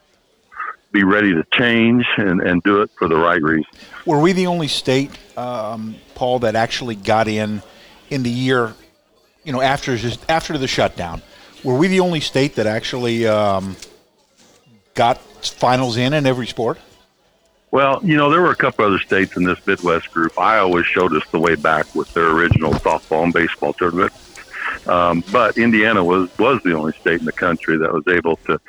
[0.92, 3.70] be ready to change, and, and do it for the right reason.
[4.06, 7.62] Were we the only state, um, Paul, that actually got in
[8.10, 8.74] in the year,
[9.44, 11.22] you know, after just after the shutdown?
[11.64, 13.76] Were we the only state that actually um,
[14.94, 16.78] got finals in in every sport?
[17.70, 20.38] Well, you know, there were a couple other states in this Midwest group.
[20.38, 24.12] Iowa showed us the way back with their original softball and baseball tournament.
[24.86, 28.60] Um, but Indiana was, was the only state in the country that was able to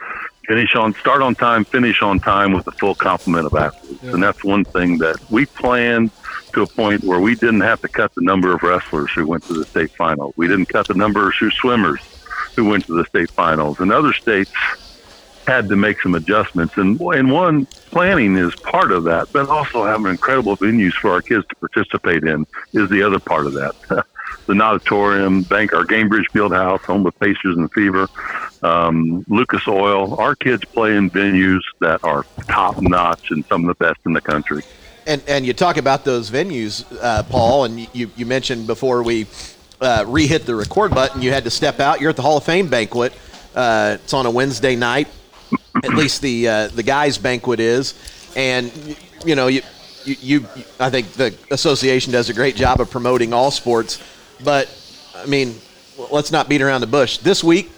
[0.47, 4.03] finish on, start on time, finish on time with a full complement of athletes.
[4.03, 6.09] And that's one thing that we planned
[6.53, 9.43] to a point where we didn't have to cut the number of wrestlers who went
[9.43, 10.33] to the state final.
[10.37, 11.99] We didn't cut the number of swimmers
[12.55, 13.79] who went to the state finals.
[13.79, 14.51] And other states
[15.47, 16.77] had to make some adjustments.
[16.77, 21.21] And, and one, planning is part of that, but also having incredible venues for our
[21.21, 23.75] kids to participate in is the other part of that.
[24.47, 28.07] the Auditorium, Bank, our Gainbridge Fieldhouse, home of Pacers and Fever,
[28.63, 30.15] um, Lucas Oil.
[30.15, 34.13] Our kids play in venues that are top notch and some of the best in
[34.13, 34.63] the country.
[35.07, 39.27] And and you talk about those venues, uh, Paul, and you you mentioned before we
[39.79, 42.01] uh, re-hit the record button, you had to step out.
[42.01, 43.13] You're at the Hall of Fame banquet.
[43.53, 45.07] Uh, it's on a Wednesday night.
[45.83, 47.93] At least the uh, the guys' banquet is,
[48.35, 48.71] and
[49.25, 49.61] you know you,
[50.05, 50.47] you you
[50.79, 54.01] I think the association does a great job of promoting all sports,
[54.43, 54.69] but
[55.15, 55.55] I mean
[56.11, 57.17] let's not beat around the bush.
[57.17, 57.71] This week,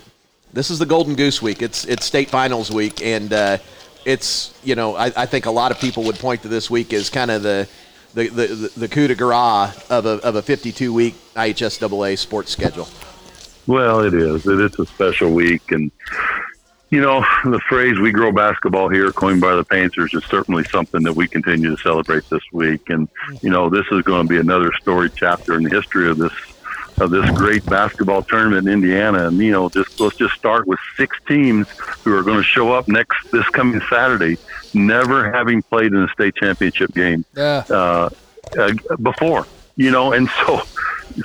[0.54, 1.62] this is the Golden Goose Week.
[1.62, 3.58] It's it's state finals week, and uh,
[4.06, 6.94] it's you know I, I think a lot of people would point to this week
[6.94, 7.68] as kind of the
[8.14, 12.88] the, the, the coup de grace of a, of a 52 week IHSAA sports schedule.
[13.68, 14.48] Well, it is.
[14.48, 15.92] It is a special week, and
[16.90, 21.04] you know the phrase "we grow basketball here," coined by the Panthers, is certainly something
[21.04, 22.90] that we continue to celebrate this week.
[22.90, 23.08] And
[23.42, 26.34] you know this is going to be another story chapter in the history of this
[27.00, 29.28] of this great basketball tournament in Indiana.
[29.28, 31.68] And you know, just let's just start with six teams
[32.04, 34.38] who are going to show up next this coming Saturday,
[34.74, 37.64] never having played in a state championship game Yeah.
[37.70, 38.10] uh,
[38.58, 39.46] uh, before,
[39.76, 40.62] you know, and so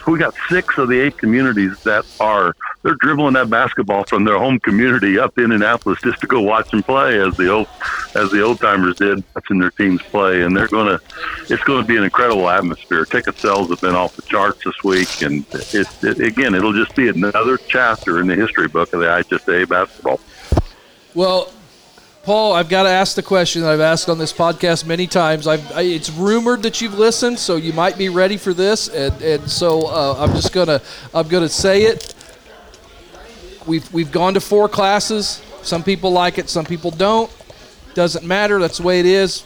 [0.06, 4.38] we got six of the eight communities that are they're dribbling that basketball from their
[4.38, 7.68] home community up to Indianapolis just to go watch them play as the old
[8.14, 11.00] as the old timers did watching their teams play, and they're gonna
[11.48, 13.04] it's going to be an incredible atmosphere.
[13.04, 16.94] Ticket sales have been off the charts this week, and it, it again it'll just
[16.96, 20.20] be another chapter in the history book of the IHSA basketball.
[21.14, 21.52] Well,
[22.22, 25.48] Paul, I've got to ask the question that I've asked on this podcast many times.
[25.48, 29.50] I, it's rumored that you've listened, so you might be ready for this, and, and
[29.50, 30.80] so uh, I'm just gonna
[31.12, 32.14] I'm gonna say it.
[33.66, 35.42] We've we've gone to four classes.
[35.62, 37.30] Some people like it, some people don't.
[37.94, 38.60] Doesn't matter.
[38.60, 39.40] That's the way it is.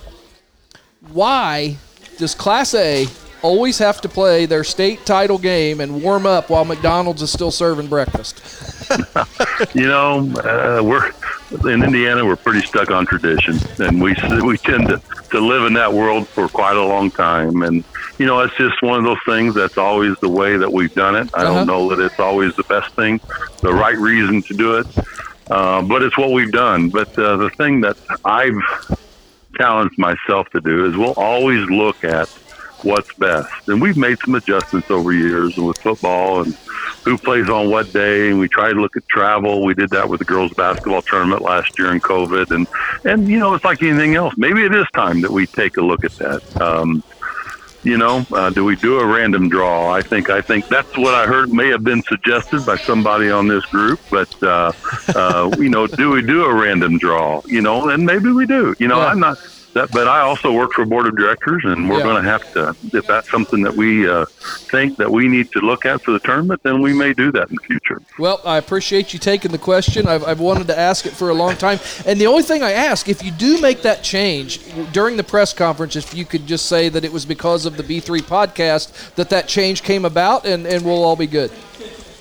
[1.13, 1.79] Why
[2.19, 3.07] does Class A
[3.41, 7.51] always have to play their state title game and warm up while McDonald's is still
[7.51, 8.43] serving breakfast?
[9.75, 11.11] you know, uh, we're
[11.51, 12.25] in Indiana.
[12.25, 16.29] We're pretty stuck on tradition, and we we tend to to live in that world
[16.29, 17.63] for quite a long time.
[17.63, 17.85] And
[18.19, 19.55] you know, it's just one of those things.
[19.55, 21.31] That's always the way that we've done it.
[21.35, 21.55] I Uh-huh.
[21.55, 23.21] don't know that it's always the best thing,
[23.63, 24.87] the right reason to do it,
[25.51, 26.89] uh, but it's what we've done.
[26.91, 28.59] But uh, the thing that I've
[29.57, 32.29] challenged myself to do is we'll always look at
[32.85, 33.51] what's best.
[33.69, 36.55] And we've made some adjustments over years and with football and
[37.05, 38.31] who plays on what day.
[38.31, 39.65] And we try to look at travel.
[39.65, 42.51] We did that with the girls basketball tournament last year in COVID.
[42.51, 42.67] And,
[43.05, 44.35] and, you know, it's like anything else.
[44.37, 46.61] Maybe it is time that we take a look at that.
[46.61, 47.03] Um,
[47.87, 49.93] you know, uh, do we do a random draw?
[49.93, 53.47] I think I think that's what I heard may have been suggested by somebody on
[53.47, 54.01] this group.
[54.11, 54.73] But uh,
[55.15, 57.43] uh, you know, do we do a random draw?
[57.47, 58.75] You know, and maybe we do.
[58.81, 59.07] You know, Yeah.
[59.07, 59.39] I'm not.
[59.77, 62.05] That, but I also work for board of directors, and we're Yeah.
[62.05, 62.75] going to have to.
[62.97, 64.25] If that's something that we uh,
[64.71, 67.51] think that we need to look at for the tournament, then we may do that
[67.51, 68.01] in the future.
[68.19, 70.09] Well, I appreciate you taking the question.
[70.09, 71.79] I've, I've wanted to ask it for a long time.
[72.07, 74.61] And the only thing I ask, if you do make that change
[74.93, 77.83] during the press conference, if you could just say that it was because of the
[77.83, 81.51] B3 podcast that that change came about, and, and we'll all be good.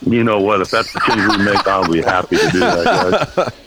[0.06, 0.62] You know what?
[0.62, 3.32] If that's the change we make, I'll be happy to do that.
[3.36, 3.54] Guys.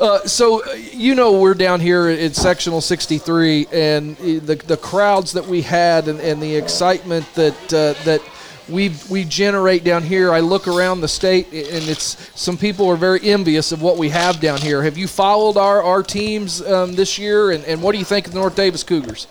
[0.00, 5.32] Uh, so, uh, you know, we're down here at sectional 63, and the, the crowds
[5.32, 8.22] that we had and, and the excitement that uh, that
[8.68, 10.32] we we generate down here.
[10.32, 14.08] I look around the state, and it's some people are very envious of what we
[14.10, 14.82] have down here.
[14.82, 18.26] Have you followed our, our teams um, this year, and, and what do you think
[18.26, 19.26] of the North Daviess Cougars?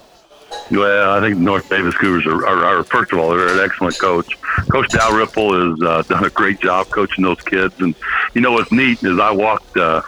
[0.71, 3.99] Well, I think North Daviess Cougars are, are, are first of all, they're an excellent
[3.99, 4.37] coach.
[4.69, 7.73] Coach Dalrymple has uh, done a great job coaching those kids.
[7.79, 7.95] And,
[8.33, 10.01] you know, what's neat is I walked, uh,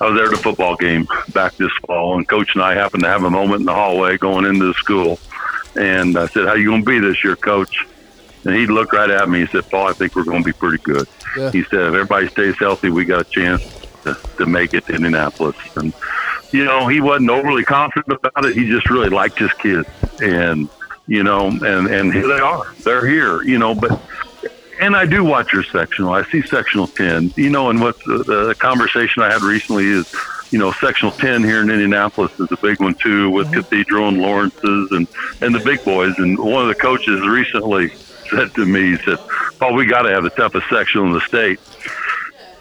[0.00, 3.02] I was there at a football game back this fall, and Coach and I happened
[3.04, 5.18] to have a moment in the hallway going into the school.
[5.74, 7.86] And I said, How you going to be this year, Coach?
[8.44, 9.40] And he looked right at me.
[9.40, 11.08] He said, Paul, I think we're going to be pretty good.
[11.36, 11.50] Yeah.
[11.50, 13.62] He said, If everybody stays healthy, we got a chance
[14.04, 15.56] to, to make it to Indianapolis.
[15.76, 15.92] And,
[16.52, 18.56] you know, he wasn't overly confident about it.
[18.56, 19.88] He just really liked his kids.
[20.22, 20.68] And,
[21.06, 22.74] you know, and, and here they are.
[22.82, 24.00] They're here, you know, but,
[24.80, 26.12] and I do watch your sectional.
[26.12, 30.14] I see sectional 10, you know, and what the, the conversation I had recently is,
[30.50, 33.60] you know, sectional 10 here in Indianapolis is a big one too with mm-hmm.
[33.60, 35.06] Cathedral and Lawrence's and,
[35.40, 36.14] and the big boys.
[36.18, 37.90] And one of the coaches recently
[38.30, 39.18] said to me, he said,
[39.58, 41.60] Paul, we got to have the toughest sectional in the state.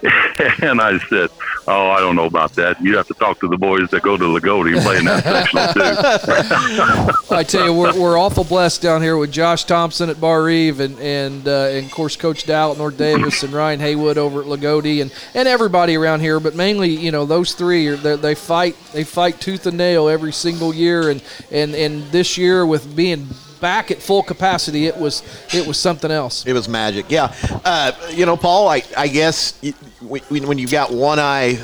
[0.61, 1.29] and I said,
[1.67, 2.81] "Oh, I don't know about that.
[2.81, 5.23] You have to talk to the boys that go to Loogootee and play in that
[5.23, 10.19] sectional too." I tell you, we're, we're awful blessed down here with Josh Thompson at
[10.19, 14.17] Barr-Reeve and and, uh, and of course Coach Dow at North Daviess and Ryan Haywood
[14.17, 16.39] over at Lagodi and, and everybody around here.
[16.39, 20.09] But mainly, you know, those three are they they fight they fight tooth and nail
[20.09, 21.09] every single year.
[21.09, 23.27] And and and this year with being
[23.65, 26.45] back at full capacity, it was it was something else.
[26.45, 27.07] It was magic.
[27.09, 27.33] Yeah.
[27.65, 29.59] Uh, you know, Paul, I, I guess
[30.01, 31.57] when you've got one eye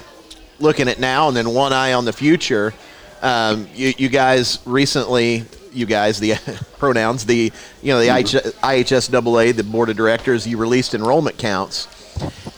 [0.60, 2.74] looking at now and then one eye on the future,
[3.22, 6.34] um, you, you guys recently, you guys, the
[6.80, 7.52] pronouns, the,
[7.84, 11.88] you know, the IHSAA, the board of directors, you released enrollment counts.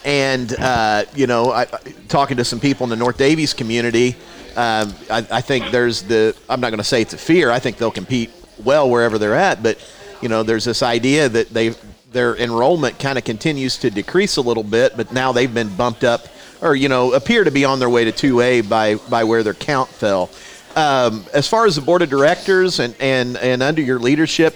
[0.06, 1.68] And, uh, you know, I, I-
[2.08, 4.16] talking to some people in the North Daviess community,
[4.56, 7.52] um, I, I think there's the, I'm not going to say it's a fear.
[7.52, 8.30] I think they'll compete
[8.64, 9.64] well wherever they're at.
[9.64, 9.78] But,
[10.22, 11.74] you know, there's this idea that they
[12.12, 16.04] their enrollment kind of continues to decrease a little bit, but now they've been bumped
[16.04, 16.28] up
[16.62, 19.54] or, you know, appear to be on their way to 2A by, by where their
[19.54, 20.30] count fell.
[20.76, 24.56] Um, as far as the board of directors and, and, and under your leadership,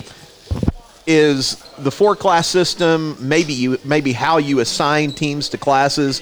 [1.08, 6.22] is the four class system maybe you maybe how you assign teams to classes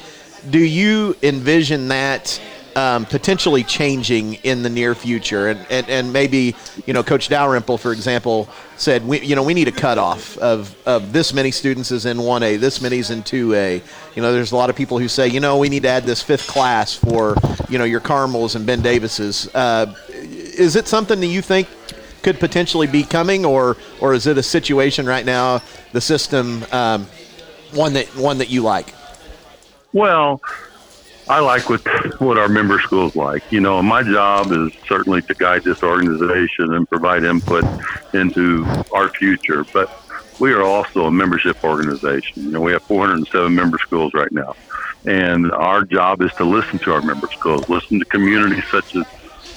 [0.51, 2.39] do you envision that
[2.75, 5.47] um, potentially changing in the near future.
[5.47, 9.53] And, and, and maybe you know coach Dalrymple for example said we you know we
[9.53, 13.23] need a cutoff of, of this many students is in 1a this many is in
[13.23, 13.81] 2a
[14.15, 16.03] you know there's a lot of people who say you know we need to add
[16.03, 17.35] this fifth class for
[17.69, 19.49] you know your Carmels and Ben Davises.
[19.53, 21.67] Uh, is it something that you think
[22.23, 25.61] could potentially be coming, or or is it a situation right now,
[25.91, 27.05] the system, um,
[27.73, 28.93] one that one that you like?
[29.93, 30.41] Well,
[31.27, 31.81] I like what
[32.21, 33.51] what our member schools like.
[33.51, 37.63] You know, my job is certainly to guide this organization and provide input
[38.13, 39.65] into our future.
[39.73, 39.89] But
[40.39, 42.43] we are also a membership organization.
[42.43, 44.55] You know, we have 407 member schools right now.
[45.05, 49.05] And our job is to listen to our member schools, listen to communities such as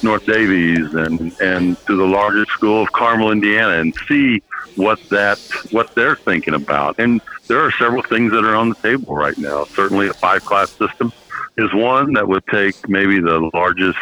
[0.02, 4.42] North Daviess and, and to the largest school of Carmel, Indiana, and see
[4.76, 5.38] what that
[5.70, 6.98] what they're thinking about.
[6.98, 9.64] And there are several things that are on the table right now.
[9.74, 11.12] Certainly, a five class system
[11.58, 13.98] is one that would take maybe the largest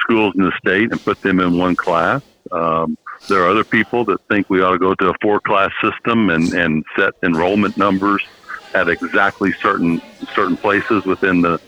[0.00, 2.22] schools in the state and put them in one class.
[2.50, 2.98] Um,
[3.28, 6.28] there are other people that think we ought to go to a four class system
[6.28, 8.22] and, and set enrollment numbers
[8.74, 10.02] at exactly certain
[10.34, 11.60] certain places within the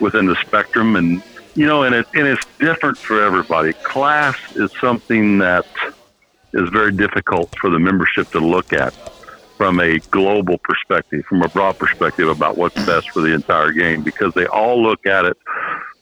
[0.00, 1.22] within the spectrum and
[1.54, 3.72] you know and it and it's different for everybody.
[3.74, 5.66] Class is something that
[6.52, 8.94] is very difficult for the membership to look at
[9.58, 14.02] from a global perspective, from a broad perspective about what's best for the entire game
[14.02, 15.36] because they all look at it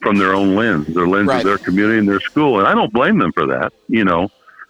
[0.02, 1.38] from their own lens, their lens Right.
[1.38, 2.58] of their community and their school.
[2.58, 4.28] And I don't blame them for that, you know,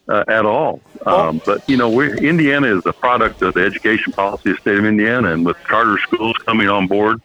[0.08, 0.80] uh, at all.
[1.04, 4.60] Um, but, you know, we're, Indiana is a product of the education policy of the
[4.60, 5.32] state of Indiana.
[5.32, 7.20] And with charter schools coming on board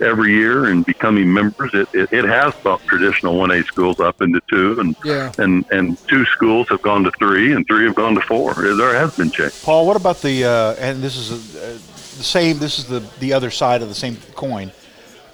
[0.00, 4.40] every year and becoming members, it, it, it has bumped traditional 1A schools up into
[4.48, 4.78] two.
[4.80, 5.32] And, Yeah.
[5.38, 8.54] and, and two schools have gone to three and three have gone to four.
[8.54, 9.52] There has been change.
[9.62, 11.78] Paul, what about the uh, and this is uh,
[12.16, 12.58] the same.
[12.58, 14.72] This is the the other side of the same coin.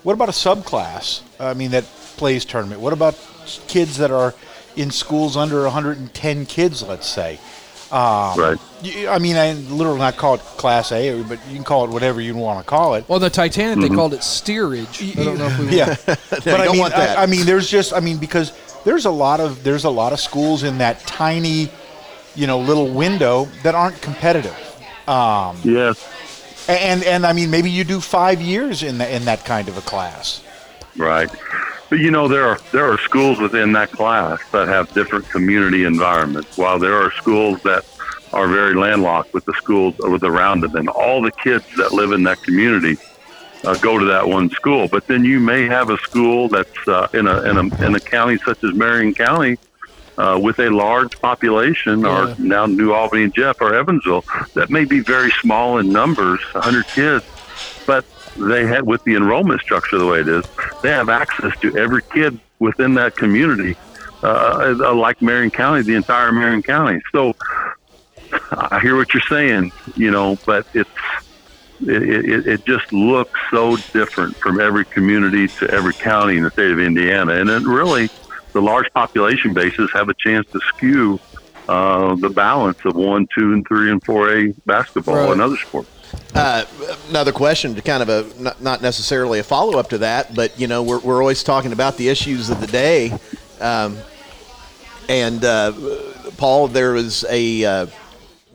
[0.03, 1.23] What about a subclass?
[1.41, 1.85] I mean, that
[2.17, 2.81] plays tournament.
[2.81, 3.15] What about
[3.69, 4.35] kids that are
[4.77, 6.83] in schools under 110 kids?
[6.83, 7.39] Let's say.
[7.95, 8.59] Right.
[8.83, 11.91] You- I mean, I literally not call it Class A, but you can call it
[11.91, 13.05] whatever you want to call it.
[13.09, 13.89] Well, the Titanic Mm-hmm.
[13.89, 15.03] they called it steerage.
[15.19, 15.77] I don't know if we.
[15.77, 17.19] Yeah, but I don't mean, want that.
[17.19, 18.53] I, I mean, there's just, I mean, because
[18.85, 21.71] there's a lot of there's a lot of schools in that tiny,
[22.35, 24.57] you know, little window that aren't competitive.
[25.09, 26.11] Um, Yes.
[26.69, 29.77] And and I mean, maybe you do five years in the, in that kind of
[29.77, 30.43] a class.
[30.97, 31.29] Right.
[31.95, 35.85] But you know there are there are schools within that class that have different community
[35.85, 36.59] environments.
[36.59, 37.85] While there are schools that
[38.33, 42.11] are very landlocked with the schools with around them, and all the kids that live
[42.11, 42.97] in that community
[43.63, 44.89] uh, go to that one school.
[44.89, 48.01] But then you may have a school that's uh, in a in a in a
[48.01, 49.57] county such as Marion County.
[50.19, 52.33] Uh, with a large population, Yeah.
[52.33, 56.39] or now New Albany, and Jeff, or Evansville, that may be very small in numbers,
[56.53, 57.25] 100 kids,
[57.85, 58.05] but
[58.37, 60.43] they have with the enrollment structure the way it is
[60.83, 63.77] they have access to every kid within that community
[64.23, 67.33] uh, uh, like marion county the entire marion county so
[68.59, 70.91] i hear what you're saying you know but it's
[71.81, 76.51] it, it, it just looks so different from every community to every county in the
[76.59, 78.09] state of indiana and it really
[78.55, 81.19] the large population bases have a chance to skew
[81.69, 85.33] uh, the balance of one, two, and three, and four A basketball Right.
[85.33, 85.91] and other sports.
[86.35, 86.65] Uh,
[87.09, 90.67] another question to kind of a not, necessarily a follow up to that, but you
[90.67, 93.13] know we're, we're always talking about the issues of the day,
[93.61, 93.97] um,
[95.09, 95.73] and uh,
[96.37, 97.87] Paul, there was a uh,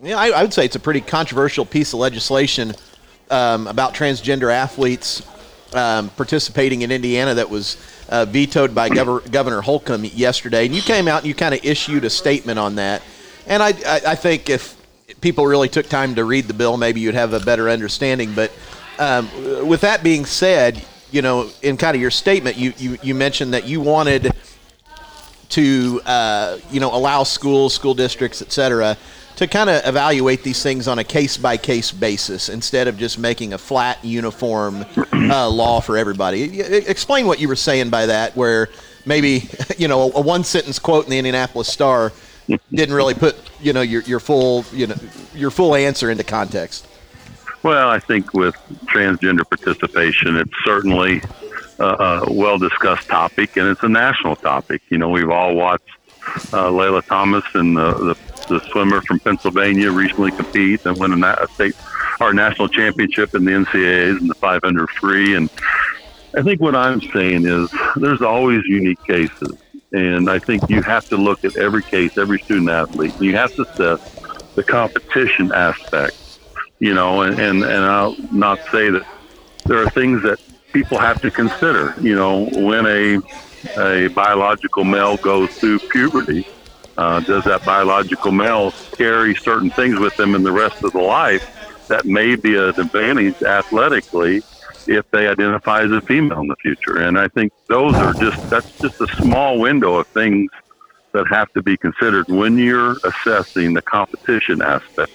[0.01, 2.73] yeah, I, I would say it's a pretty controversial piece of legislation
[3.29, 5.21] um, about transgender athletes
[5.73, 7.77] um, participating in Indiana that was
[8.09, 10.65] uh, vetoed by Gover- Governor Holcomb yesterday.
[10.65, 13.01] And you came out and you kind of issued a statement on that.
[13.45, 14.78] And I, I, I think if
[15.21, 18.33] people really took time to read the bill, maybe you'd have a better understanding.
[18.33, 18.51] But
[18.97, 19.29] um,
[19.67, 23.53] with that being said, you know, in kind of your statement, you, you, you mentioned
[23.53, 24.31] that you wanted
[25.49, 28.97] to uh, you know allow schools, school districts, et cetera,
[29.35, 33.17] to kind of evaluate these things on a case by case basis instead of just
[33.17, 36.61] making a flat, uniform uh, law for everybody.
[36.61, 38.69] Explain what you were saying by that, where
[39.05, 42.11] maybe you know a one sentence quote in the Indianapolis Star
[42.71, 44.95] didn't really put you know your, your full you know
[45.33, 46.87] your full answer into context.
[47.61, 51.21] Well, I think with transgender participation, it's certainly
[51.79, 54.81] uh, a well discussed topic, and it's a national topic.
[54.89, 55.89] You know, we've all watched
[56.53, 61.37] uh, Layla Thomas and the, the, the swimmer from Pennsylvania recently compete and win a,
[61.41, 61.75] a state
[62.19, 65.35] or national championship in the NCAAs in the 500 free.
[65.35, 65.49] And
[66.35, 69.53] I think what I'm saying is there's always unique cases.
[69.91, 73.13] And I think you have to look at every case, every student athlete.
[73.19, 73.99] You have to assess
[74.55, 76.15] the competition aspect
[76.79, 79.05] you know, and, and, and I'll not say that
[79.65, 80.39] there are things that
[80.71, 83.19] people have to consider, you know, when a,
[83.77, 86.47] a biological male goes through puberty,
[86.97, 91.01] uh, does that biological male carry certain things with them in the rest of the
[91.01, 94.41] life that may be an advantage athletically
[94.87, 96.99] if they identify as a female in the future?
[96.99, 100.49] And I think those are just, that's just a small window of things
[101.11, 105.11] that have to be considered when you're assessing the competition aspect.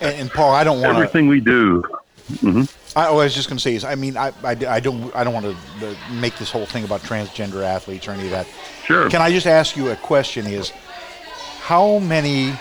[0.00, 1.02] And, and Paul, I don't want to.
[1.02, 1.82] Everything we do
[2.30, 2.98] mm-hmm.
[2.98, 5.24] I, I was just going to say is, I mean, I, I, I don't, I
[5.24, 8.46] don't want to uh, make this whole thing about transgender athletes or any of that.
[8.84, 9.08] Sure.
[9.10, 10.46] Can I just ask you a question?
[10.46, 10.70] Is
[11.60, 12.52] how many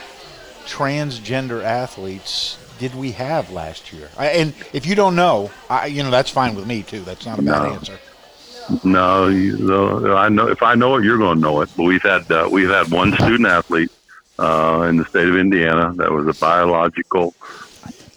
[0.66, 4.10] transgender athletes did we have last year?
[4.18, 7.02] I, and if you don't know, I, you know that's fine with me too.
[7.02, 7.74] That's not a bad No.
[7.74, 8.00] answer.
[8.84, 11.70] No, you know, I know if I know it, you're going to know it.
[11.76, 13.92] But we've had uh, we've had one student athlete
[14.38, 17.34] uh, in the state of Indiana that was a biological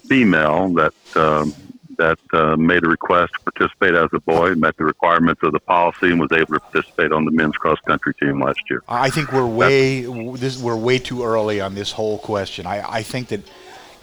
[0.07, 1.53] female that um,
[1.97, 5.59] that uh, made a request to participate as a boy, met the requirements of the
[5.59, 8.83] policy, and was able to participate on the men's cross country team last year.
[8.87, 10.01] I think we're way
[10.35, 12.65] this we're way too early on this whole question.
[12.65, 13.41] I, I think that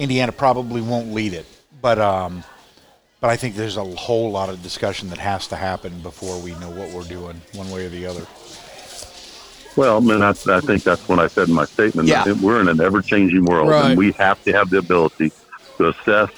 [0.01, 1.47] Indiana probably won't lead it,
[1.83, 2.43] but um,
[3.21, 6.53] but I think there's a whole lot of discussion that has to happen before we
[6.53, 8.27] know what we're doing, one way or the other.
[9.77, 12.09] Well, I mean, I, I think that's what I said in my statement.
[12.09, 12.25] Yeah.
[12.25, 13.91] that We're in an ever-changing world, Right.
[13.91, 15.31] and we have to have the ability
[15.77, 16.31] to assess,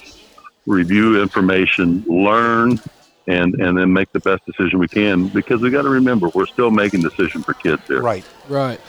[0.67, 2.79] review information, learn,
[3.27, 5.29] and and then make the best decision we can.
[5.29, 8.01] Because we got to remember, we're still making decisions for kids here.
[8.01, 8.25] Right.
[8.49, 8.79] Right.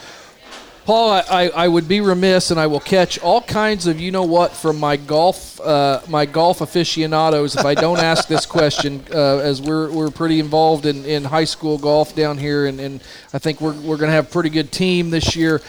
[0.85, 4.11] Paul, I, I, I would be remiss, and I will catch all kinds of you
[4.11, 9.03] know what from my golf uh, my golf aficionados if I don't ask this question,
[9.11, 13.01] uh, as we're, we're pretty involved in, in high school golf down here, and, and
[13.33, 15.59] I think we're, we're going to have a pretty good team this year.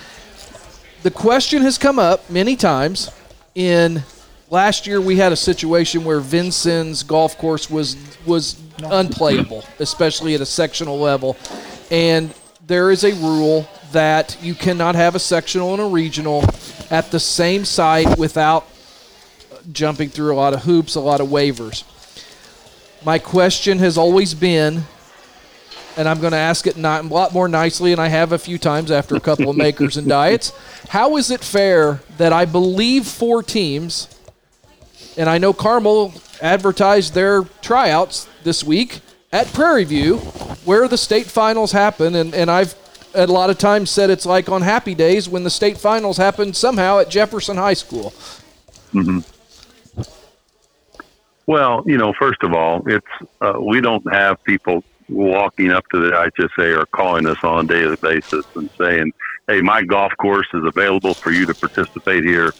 [1.02, 3.10] The question has come up many times.
[3.54, 4.02] In
[4.50, 7.96] last year, we had a situation where Vincennes golf course was
[8.26, 11.38] was unplayable, especially at a sectional level,
[11.90, 12.34] and
[12.66, 16.44] there is a rule that you cannot have a sectional and a regional
[16.90, 18.66] at the same site without
[19.72, 21.84] jumping through a lot of hoops, a lot of waivers.
[23.04, 24.82] My question has always been,
[25.96, 28.38] and I'm going to ask it not, a lot more nicely, and I have a
[28.38, 30.52] few times after a couple of makers and diets.
[30.88, 34.08] How is it fair that I believe four teams,
[35.16, 39.00] and I know Carmel advertised their tryouts this week
[39.32, 40.18] at Prairie View,
[40.64, 42.74] where the state finals happen, and, and I've
[43.14, 46.52] a lot of times said it's like on happy days when the state finals happen
[46.52, 48.10] somehow at Jefferson High School.
[48.92, 49.20] Hmm.
[51.46, 53.06] Well, you know, first of all, it's
[53.40, 57.68] uh, we don't have people walking up to the IHSA or calling us on a
[57.68, 59.12] daily basis and saying,
[59.46, 62.52] "Hey, my golf course is available for you to participate here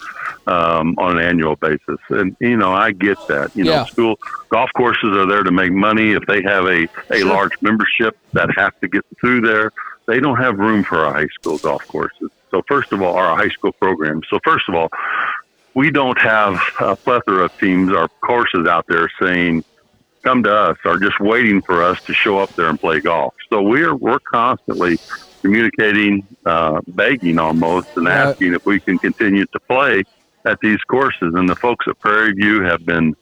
[0.46, 3.50] um, on an annual basis." And you know, I get that.
[3.54, 3.78] You Yeah.
[3.78, 4.16] know, school
[4.52, 6.12] golf courses are there to make money.
[6.12, 9.70] If they have a a large membership that has to get through there,
[10.08, 12.30] they don't have room for our high school golf courses.
[12.54, 14.22] So, first of all, our high school programs.
[14.30, 14.88] So, first of all,
[15.74, 19.62] we don't have a plethora of teams or courses out there saying
[20.24, 23.32] come to us or just waiting for us to show up there and play golf
[23.52, 24.98] so we're we're constantly
[25.44, 28.18] communicating uh, begging almost and Right.
[28.30, 30.02] asking if we can continue to play
[30.46, 33.14] at these courses and the folks at prairie view have been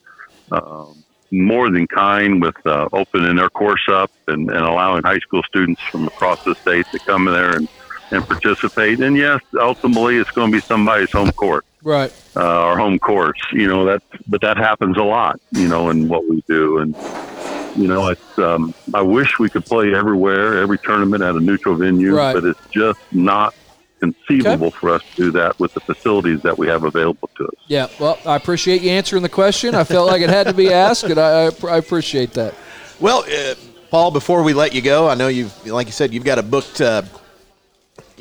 [0.53, 5.43] um, more than kind with uh, opening their course up and, and allowing high school
[5.43, 7.69] students from across the state to come there and,
[8.11, 12.13] and participate and yes ultimately it's going to be somebody's home court Right.
[12.37, 13.41] uh, our home courts.
[13.53, 15.39] You know that, but that happens a lot.
[15.53, 16.97] You know, in what we do, and
[17.77, 18.39] you know, it's.
[18.39, 22.33] Um, I wish we could play everywhere, every tournament at a neutral venue, Right.
[22.33, 23.55] but it's just not
[24.13, 27.55] conceivable for us to do that with the facilities that we have available to us.
[27.67, 27.89] Yeah.
[27.99, 29.75] Well, I appreciate you answering the question.
[29.75, 32.55] I felt like it had to be asked, and I, I, I appreciate that.
[33.01, 33.55] Well, uh,
[33.91, 36.43] Paul, before we let you go, I know you've, like you said, you've got a
[36.43, 37.03] booked uh,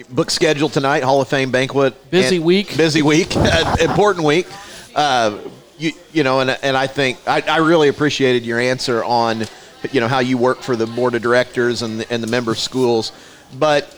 [0.10, 2.10] book schedule tonight, Hall of Fame banquet.
[2.12, 2.76] Busy and- week.
[2.78, 4.48] Busy week, uh, important week.
[4.96, 5.38] Uh,
[5.78, 9.46] you, you know, and, and I think I, I really appreciated your answer on,
[9.92, 12.56] you know, how you work for the board of directors and the, and the member
[12.56, 13.12] schools.
[13.58, 13.90] But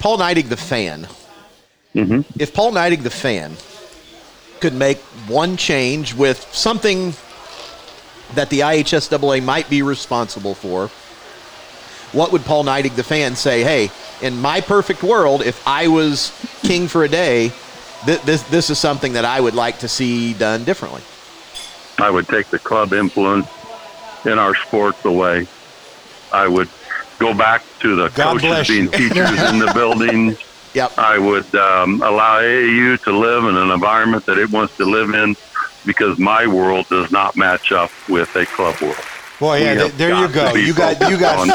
[0.00, 1.08] Paul Neidig, the fan,
[1.94, 2.40] Mm-hmm.
[2.40, 3.56] if Paul Neidig, the fan,
[4.60, 7.14] could make one change with something
[8.34, 10.88] that the IHSAA might be responsible for,
[12.12, 13.62] what would Paul Neidig, the fan, say?
[13.62, 13.90] Hey,
[14.22, 16.32] in my perfect world, if I was
[16.62, 17.52] king for a day,
[18.06, 21.02] th- this this is something that I would like to see done differently.
[21.98, 23.48] I would take the club influence
[24.24, 25.46] in our sports away.
[26.32, 26.68] I would
[27.18, 30.38] go back to the God coaches being teachers in the buildings.
[30.74, 30.98] Yep.
[30.98, 35.10] I would um, allow AAU to live in an environment that it wants to live
[35.14, 35.36] in
[35.86, 38.96] because my world does not match up with a club world.
[39.40, 40.54] Boy, yeah, th- there you go.
[40.54, 41.54] You got you got on AAU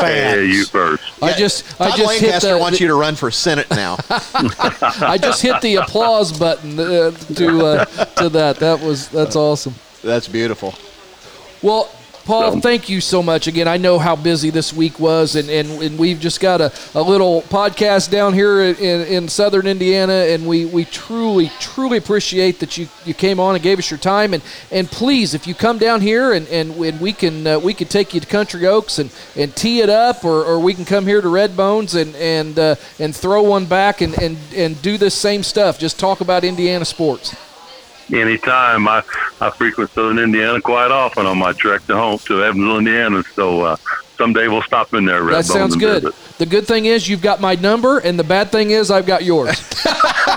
[0.50, 0.70] fans.
[0.70, 1.04] first.
[1.24, 3.70] I Yeah, just, I Todd just hit Lancaster the, wants you to run for Senate
[3.72, 3.98] now.
[4.10, 8.58] I just hit the applause button uh, to uh, to that.
[8.58, 9.76] That was that's awesome.
[10.04, 10.76] That's beautiful.
[11.62, 11.90] Well,
[12.26, 13.48] Paul, So- thank you so much.
[13.48, 16.72] Again, I know how busy this week was, and, and, and we've just got a,
[16.94, 18.76] a little podcast down here in,
[19.08, 23.64] in southern Indiana, and we, we truly, truly appreciate that you, you came on and
[23.64, 24.34] gave us your time.
[24.34, 27.74] And, and please, if you come down here and, and, and we can uh, we
[27.74, 30.86] can take you to Country Oaks and, and tee it up, or, or we can
[30.86, 34.80] come here to Red Bones and and uh, and throw one back and, and, and
[34.82, 35.80] do this same stuff.
[35.80, 37.36] Just talk about Indiana sports.
[38.14, 38.88] Anytime.
[38.88, 39.04] I
[39.42, 43.24] I frequent Southern Indiana quite often on my trek to home to Evansville, Indiana.
[43.36, 43.76] So uh,
[44.18, 45.24] someday we'll stop in there.
[45.24, 46.04] Red That sounds Bones, and good.
[46.14, 46.38] visit.
[46.40, 49.24] The good thing is you've got my number, and the bad thing is I've got
[49.24, 49.50] yours.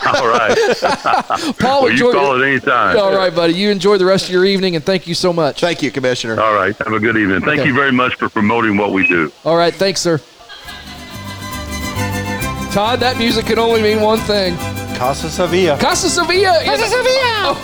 [0.07, 0.57] All right.
[1.59, 2.07] Paul, well, enjoy.
[2.09, 2.97] you call it anytime.
[2.99, 3.55] All right, buddy.
[3.55, 5.61] You enjoy the rest of your evening, and thank you so much.
[5.61, 6.41] Thank you, Commissioner.
[6.41, 6.77] All right.
[6.79, 7.41] Have a good evening.
[7.43, 7.69] Thank Okay.
[7.69, 9.31] you very much for promoting what we do.
[9.45, 10.19] All right, thanks, sir.
[12.73, 14.57] Todd, that music can only mean one thing.
[15.03, 15.77] Casa Sevilla.
[15.79, 16.87] Casa Sevilla Casa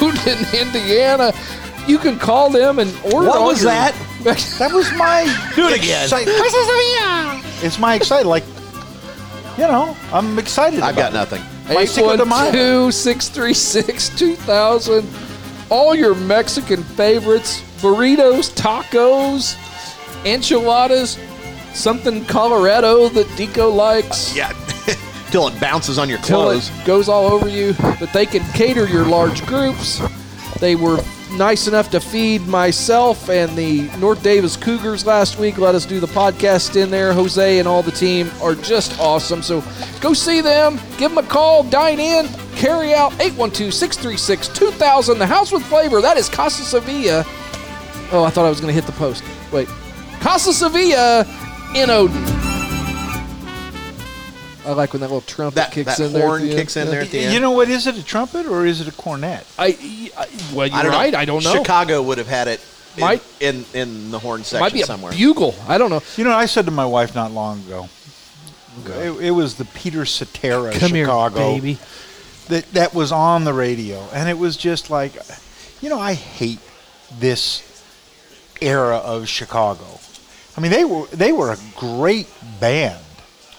[0.02, 1.32] in Odon, Indiana.
[1.86, 3.28] You can call them and order.
[3.28, 3.94] What was your- that?
[4.58, 5.22] That was my.
[5.54, 6.08] Do it again.
[6.08, 7.40] Casa Sevilla.
[7.62, 8.26] It's my excited.
[8.26, 8.42] Like,
[9.56, 10.80] you know, I'm excited.
[10.80, 11.14] I've got it.
[11.14, 11.40] nothing.
[11.72, 12.88] My Cinco de Mayo.
[12.88, 15.04] 812-636-2000.
[15.70, 19.54] All your Mexican favorites, burritos, tacos,
[20.24, 21.16] enchiladas,
[21.72, 24.34] something Colorado that Dico likes.
[24.34, 24.52] Yeah.
[25.30, 26.70] Till it bounces on your clothes.
[26.70, 27.74] it goes all over you.
[28.00, 30.00] But they can cater your large groups.
[30.60, 30.98] They were
[31.32, 35.58] nice enough to feed myself and the North Daviess Cougars last week.
[35.58, 37.12] Let us do the podcast in there.
[37.12, 39.42] Jose and all the team are just awesome.
[39.42, 39.62] So
[40.00, 42.26] go see them, give them a call, dine in,
[42.56, 45.18] carry out 812 636 2000.
[45.18, 46.00] The House with Flavor.
[46.00, 47.24] That is Casa Sevilla.
[48.10, 49.22] Oh, I thought I was going to hit the post.
[49.52, 49.68] Wait.
[50.20, 51.26] Casa Sevilla
[51.74, 52.37] in Odon.
[54.68, 56.22] I like when that little trumpet That, kicks that in there.
[56.22, 56.90] at horn the kicks in Yeah.
[56.92, 57.34] there at the end.
[57.34, 57.68] You know what?
[57.70, 59.46] Is it a trumpet or is it a cornet?
[59.58, 61.12] I, I well, you're I don't right.
[61.12, 61.18] know.
[61.18, 61.54] I don't know.
[61.54, 62.60] Chicago would have had it
[62.96, 65.12] in, Might- in, in the horn section Might be a somewhere.
[65.12, 65.54] bugle.
[65.66, 66.02] I don't know.
[66.16, 67.88] You know, I said to my wife not long ago.
[68.86, 71.78] It, it was the Peter Cetera Come here, Chicago baby.
[72.48, 75.14] that that was on the radio, and it was just like,
[75.80, 76.60] you know, I hate
[77.18, 77.62] this
[78.60, 79.98] era of Chicago.
[80.56, 82.28] I mean, they were they were a great
[82.60, 83.00] band.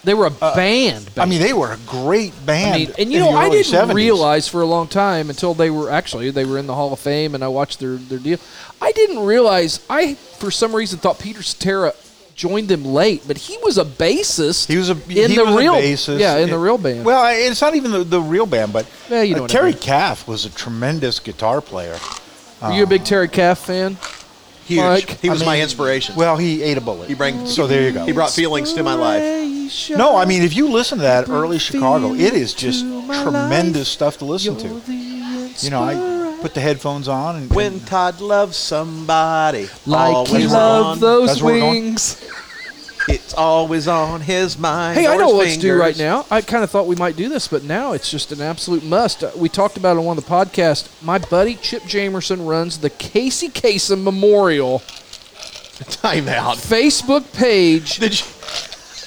[0.04, 1.10] They were a band.
[1.18, 2.76] I mean, they were a great band.
[2.76, 3.94] I mean, and you in know, the I early didn't 70s.
[3.94, 7.00] realize for a long time until they were actually they were in the Hall of
[7.00, 8.38] Fame, and I watched their their deal.
[8.82, 9.86] I didn't realize.
[9.90, 11.94] I for some reason thought Peter Cetera
[12.34, 14.68] joined them late, but he was a bassist.
[14.70, 16.20] He was a in he the was real a bassist.
[16.20, 17.04] yeah in the real band.
[17.04, 19.52] Well, I- it's not even the, the real band, but Yeah, you know uh, what
[19.52, 19.80] I Terry mean.
[19.82, 21.98] Caff was a tremendous guitar player.
[22.62, 23.98] Were you a big Terry Kath fan?
[24.66, 24.80] Huge.
[24.82, 26.16] Mike, he was I my inspiration.
[26.16, 27.08] Well, he ate a bullet.
[27.10, 28.06] he bring, so there you go.
[28.06, 29.24] He brought feelings to my life.
[29.98, 34.18] No, I mean, if you listen to that early Chicago, it is just tremendous stuff
[34.20, 34.82] to listen to.
[35.64, 40.52] You know, I put the headphones on and When Todd loves somebody, like he always
[40.52, 41.84] loved those That's where we're going?
[41.84, 42.30] wings.
[43.10, 44.98] it's always on his mind.
[44.98, 46.26] Hey, I know his what to do right now.
[46.32, 49.24] I kind of thought we might do this, but now it's just an absolute must.
[49.24, 50.88] Uh, we talked about it on one of the podcasts.
[51.04, 54.80] My buddy Chip Jamerson runs the Casey Kasem Memorial
[55.80, 56.58] Time out.
[56.58, 57.98] Facebook page.
[57.98, 58.26] Did you?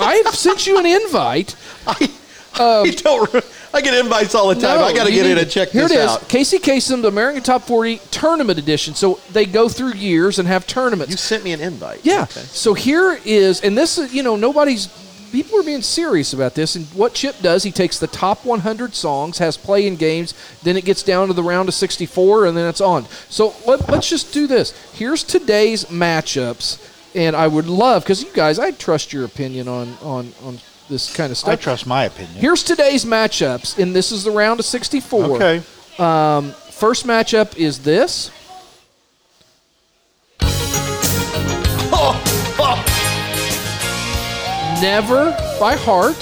[0.02, 1.56] I've sent you an invite.
[1.86, 2.10] I,
[2.54, 3.32] I um, don't.
[3.32, 3.42] re-
[3.74, 4.78] I get invites all the time.
[4.78, 6.10] No, I got to get in and check Here this it is.
[6.10, 6.28] out.
[6.28, 8.94] Casey Kasem, the American Top 40 Tournament Edition.
[8.94, 11.10] So they go through years and have tournaments.
[11.10, 12.04] You sent me an invite.
[12.04, 12.24] Yeah.
[12.24, 12.40] Okay.
[12.40, 14.88] So here is, and this is, you know, nobody's,
[15.32, 16.76] people are being serious about this.
[16.76, 20.76] And what Chip does, he takes the top 100 songs, has play in games, then
[20.76, 23.06] it gets down to the round of 64, and then it's on.
[23.30, 24.72] So let, let's just do this.
[24.92, 26.91] Here's today's matchups.
[27.14, 30.58] And I would love, because you guys, I trust your opinion on, on, on
[30.88, 31.50] this kind of stuff.
[31.52, 32.36] I trust my opinion.
[32.36, 35.24] Here's today's matchups, and this is the round of 64.
[35.36, 35.62] okay.
[35.98, 38.30] Um, first matchup is this.
[44.80, 46.16] Never by heart.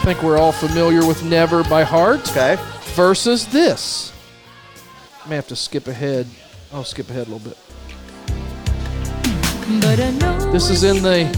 [0.00, 2.56] I think we're all familiar with Never by Heart Okay.
[2.96, 4.12] versus this.
[5.24, 6.26] I may have to skip ahead.
[6.72, 7.56] I'll skip ahead a little bit.
[10.52, 11.28] This is in the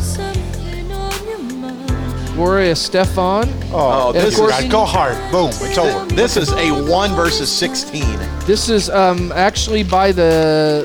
[2.34, 3.48] Gloria Stefan.
[3.72, 5.16] Oh, And this course- is go hard.
[5.30, 5.50] Boom.
[5.50, 6.04] It's over.
[6.14, 8.18] This is a one versus sixteen.
[8.40, 10.84] This is um, actually by the.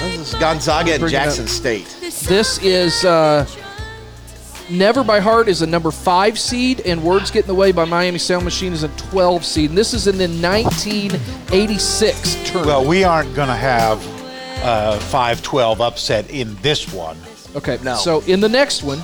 [0.00, 1.24] This is Gonzaga and Bring it up.
[1.24, 1.86] Jackson State.
[2.00, 3.46] This is uh,
[4.72, 7.84] Never by Heart is a number five seed, and Words Get in the Way by
[7.84, 9.68] Miami Sound Machine is a 12 seed.
[9.68, 12.66] And this is in the 1986 tournament.
[12.66, 13.98] Well, we aren't going to have
[14.62, 17.18] uh, 5-12 upset in this one.
[17.54, 17.96] okay, no.
[17.96, 19.02] So in the next one,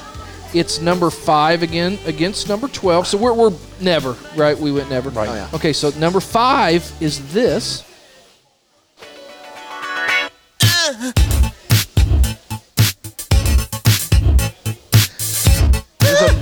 [0.55, 3.07] it's number five again against number 12.
[3.07, 4.57] So we're, we're never, right?
[4.57, 5.11] We went never.
[5.11, 5.29] Right.
[5.29, 5.51] Oh, yeah.
[5.53, 7.85] Okay, so number five is this.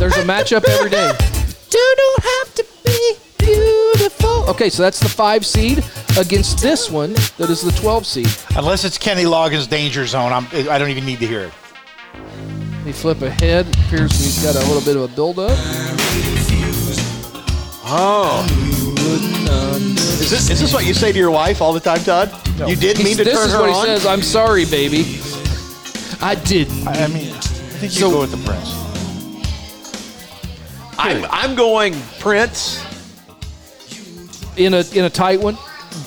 [0.09, 1.13] There's a, matchup every day.
[1.77, 4.49] You don't have to be beautiful.
[4.49, 5.85] Okay, so that's the five seed
[6.19, 8.29] against this one that is the 12 seed.
[8.57, 11.53] Unless it's Kenny Loggins' Danger Zone, I'm, I don't even need to hear it.
[12.87, 13.67] We flip ahead.
[13.87, 15.51] Appears he's got a little bit of a build-up.
[17.85, 18.47] Oh,
[20.21, 22.33] Is this, is this what you say to your wife all the time, Todd?
[22.59, 22.69] No.
[22.69, 23.87] You didn't mean He's- to this turn is her what he on?
[23.87, 24.07] says.
[24.07, 25.21] I'm sorry, baby.
[26.23, 26.87] I didn't.
[26.89, 28.86] I I mean, I think you So- go with the Prince.
[30.99, 32.83] I'm, I'm going Prince,
[34.57, 35.57] In a in a tight one.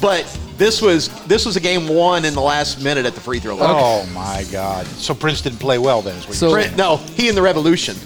[0.01, 0.25] but
[0.57, 3.55] this was this was a game won in the last minute at the free throw
[3.55, 3.69] line.
[3.71, 4.85] Oh my God!
[4.87, 6.15] So Prince didn't play well then.
[6.17, 7.95] Is what So- you're Prince, no, he and the Revolution.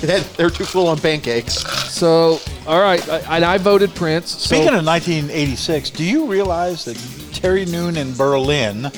[0.00, 1.54] They had- They're too full on pancakes.
[1.90, 4.30] So all right, I, and I voted Prince.
[4.30, 6.96] So, Speaking of 1986, do you realize that
[7.32, 8.90] Terry Noon in Berlin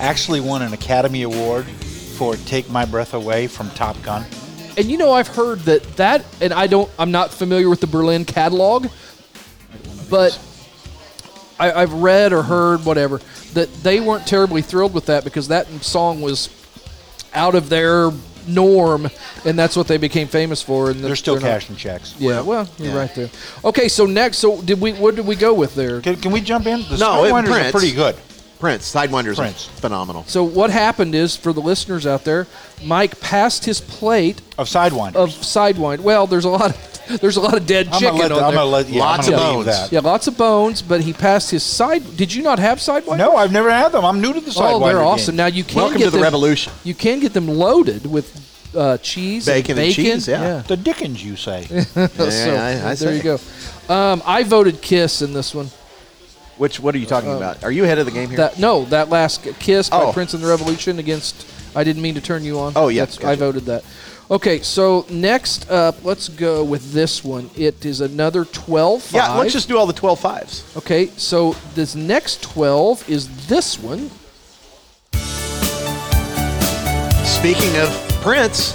[0.00, 1.66] actually won an Academy Award
[2.16, 4.24] for "Take My Breath Away" from Top Gun?
[4.76, 7.86] And you know I've heard that that, and I don't, I'm not familiar with the
[7.86, 8.88] Berlin catalog,
[10.10, 10.38] but
[11.58, 13.20] I, I've read or heard whatever
[13.54, 16.48] that they weren't terribly thrilled with that because that song was
[17.34, 18.10] out of their
[18.46, 19.08] norm,
[19.44, 20.90] and that's what they became famous for.
[20.90, 22.14] And They're still not- cashing checks.
[22.18, 22.98] Yeah, well, you're yeah.
[22.98, 23.30] right there.
[23.64, 24.92] Okay, so next, so did we?
[24.94, 26.00] What did we go with there?
[26.00, 26.80] Can, can we jump in?
[26.88, 28.16] The No, it- Skywinders are pretty good.
[28.62, 29.66] Prince, Sidewinders, Prince.
[29.66, 30.22] phenomenal.
[30.28, 32.46] So what happened is, for the listeners out there,
[32.84, 35.16] Mike passed his plate Of Sidewinders.
[35.16, 35.98] of sidewind.
[36.00, 38.38] Well, there's a lot of there's a lot of dead I'm chicken gonna let, on
[38.44, 38.58] I'm there.
[38.60, 39.66] gonna let, yeah, Lots I'm gonna of leave bones.
[39.90, 39.92] That.
[39.92, 42.16] yeah, lots of bones, but he passed his side.
[42.16, 43.18] Did you not have sidewind?
[43.18, 44.04] No, I've never had them.
[44.04, 45.06] I'm new to the Sidewinder Oh, they're game.
[45.06, 45.34] awesome.
[45.36, 46.72] Now you can Welcome get to the them, revolution.
[46.84, 48.30] You can get them loaded with
[48.76, 50.04] uh, cheese, Bacon and bacon.
[50.04, 50.62] cheese, yeah.
[50.68, 51.66] The Dickens, you say?
[51.66, 53.16] So, I- I there say.
[53.16, 53.38] you go.
[53.92, 55.68] Um, I voted Kiss in this one.
[56.62, 57.64] Which what are you talking um, about?
[57.64, 58.36] Are you ahead of the game here?
[58.36, 60.12] That no, that last Kiss by Oh.
[60.12, 61.44] Prince and the Revolution against.
[61.74, 62.74] I didn't mean to turn you on.
[62.76, 63.82] Oh, yeah, That's- I voted that.
[64.30, 67.50] Okay, so next up, let's go with this one.
[67.56, 70.62] It is another 12 yeah, let's just do all the 12 fives.
[70.76, 74.08] Okay, so this next 12 is this one.
[77.24, 77.90] Speaking of
[78.22, 78.72] Prince,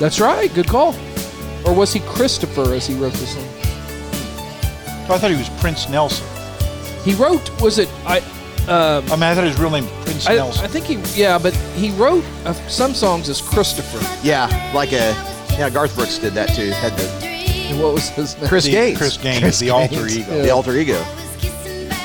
[0.00, 0.52] That's right.
[0.52, 0.92] Good call.
[1.64, 3.46] Or was he Christopher as he wrote this one?
[5.08, 6.31] I thought he was Prince Nelson.
[7.04, 7.88] He wrote, was it?
[8.06, 8.18] I,
[8.68, 10.64] I mean, I thought his real name Prince I, Nelson.
[10.64, 13.98] I think he, yeah, but he wrote uh, some songs as Christopher.
[14.26, 15.14] yeah, like a
[15.58, 16.70] yeah, Garth Brooks did that too.
[16.70, 18.48] Had the And what was his name?
[18.48, 18.98] Chris The- Gaines.
[18.98, 20.42] Chris Gaines, the alter ego.
[20.42, 21.02] the alter ego.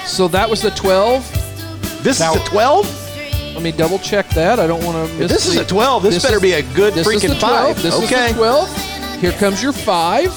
[0.06, 2.04] So that was the 12.
[2.04, 3.54] This Now- is a 12.
[3.54, 4.60] Let me double check that.
[4.60, 5.32] I don't want to miss.
[5.32, 6.04] This is the- a 12.
[6.04, 7.76] This, better is- be a good this is freaking the 12.
[7.76, 7.84] five.
[7.84, 8.26] This okay.
[8.28, 9.22] is the 12.
[9.22, 10.32] Here comes your five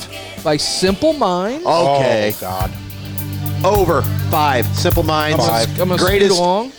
[0.44, 1.64] by Simple Minds.
[1.66, 2.34] Okay.
[2.36, 2.70] Oh God.
[3.64, 4.66] Over five.
[4.76, 5.46] Simple Minds.
[5.46, 5.68] Five.
[5.80, 6.38] I'm gonna scoot Greatest.
[6.38, 6.72] along.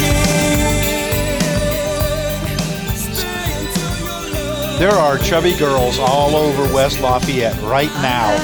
[4.80, 8.36] There are chubby girls all over West Lafayette right now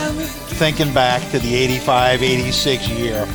[0.58, 3.28] thinking back to the 85 86 year,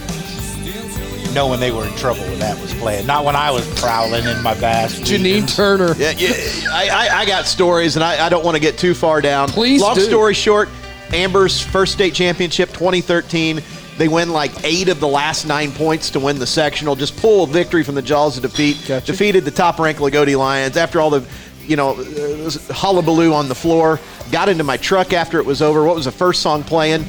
[1.34, 3.07] knowing they were in trouble when that was playing.
[3.07, 5.00] Not when I was prowling in my bass.
[5.00, 5.57] Janine regions.
[5.57, 5.94] Turner.
[5.96, 6.30] Yeah, yeah
[6.70, 9.48] I, I, I got stories, and I, I don't want to get too far down.
[9.48, 10.00] Please Long do.
[10.03, 10.68] story short,
[11.12, 13.62] Amber's first state championship 2013.
[13.99, 16.97] They win like eight of the last nine points to win the sectional.
[16.97, 18.82] Just pull a victory from the jaws of defeat.
[18.88, 19.07] Gotcha.
[19.07, 21.26] Defeated the top ranked Loogootee Lions after all the,
[21.66, 24.01] you know, uh, hullabaloo on the floor.
[24.30, 25.84] Got into my truck after it was over.
[25.84, 27.03] What was the first song playing?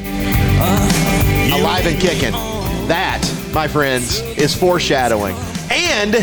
[1.53, 2.31] Alive and kicking.
[2.87, 3.23] That,
[3.53, 5.35] my friends, is foreshadowing.
[5.71, 6.15] And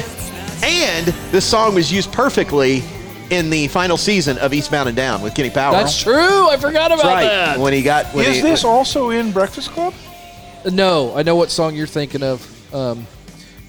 [0.63, 2.83] and this song was used perfectly
[3.31, 5.73] in the final season of Eastbound and Down with Kenny Powell.
[5.73, 6.49] That's true.
[6.51, 7.25] I forgot about That's right.
[7.25, 7.59] that.
[7.59, 9.95] When he got when Is he, this also in Breakfast Club?
[10.71, 12.75] No, I know what song you're thinking of.
[12.75, 13.07] Um,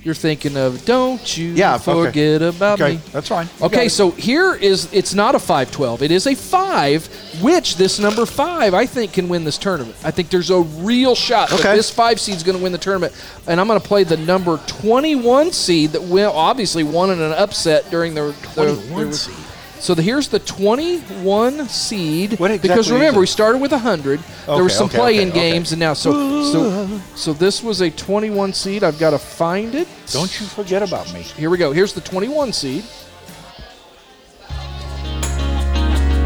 [0.04, 1.84] you're thinking of "Don't You Yeah, okay.
[1.84, 3.46] Forget About Okay, Me." that's fine.
[3.46, 3.90] You got Okay, it.
[3.92, 6.02] so here is it's not a 512.
[6.02, 7.06] It is a 5,
[7.42, 9.96] which this number 5 I think can win this tournament.
[10.04, 11.76] I think there's a real shot that Okay.
[11.76, 13.14] this 5 seed's going to win the tournament.
[13.46, 17.34] And I'm going to play the number 21 seed that will obviously won in an
[17.34, 19.36] upset during the, the 21 the- seed.
[19.82, 24.20] So the, here's the 21 seed What exactly because remember we started with 100.
[24.20, 27.82] there Okay, was some okay, play-in okay, games and now so so so this was
[27.82, 28.84] a 21 seed.
[28.84, 29.88] I've got to find it.
[30.12, 31.22] Don't you forget about me.
[31.24, 31.72] Here we go.
[31.72, 32.84] Here's the 21 seed.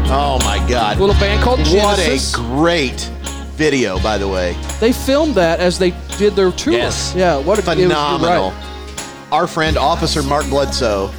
[0.08, 0.98] Oh my God!
[1.00, 3.00] Little band called What a great
[3.56, 4.54] video, by the way.
[4.80, 6.74] They filmed that as they did their tour.
[6.74, 7.14] Yes.
[7.16, 8.50] Yeah, what a it was- Phenomenal.
[8.50, 9.32] right.
[9.32, 11.10] Our friend Officer Mark Bledsoe,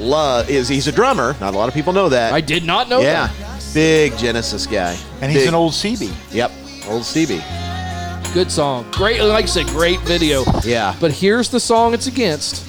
[0.00, 1.36] lo- is he's a drummer.
[1.40, 2.32] Not a lot of people know that.
[2.32, 3.30] I did not know yeah,
[3.74, 4.96] big Genesis guy.
[5.20, 6.12] And he's Big- an old CB.
[6.32, 6.50] Yep,
[6.88, 8.34] old CB.
[8.34, 8.88] Good song.
[8.92, 10.44] Great, like I said, great video.
[10.62, 10.94] Yeah.
[11.00, 12.66] But here's the song it's against.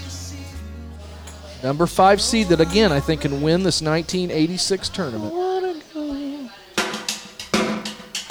[1.64, 5.32] Number five seed that again I think can win this 1986 tournament.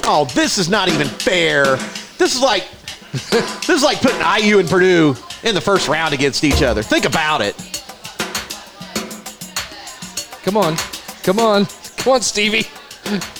[0.03, 1.77] Oh, this is not even fair.
[2.19, 2.67] This is like
[3.13, 6.83] this is like putting IU and Purdue in the first round against each other.
[6.83, 7.55] Think about it.
[10.51, 10.77] Come on,
[11.23, 12.65] come on, come on, Stevie,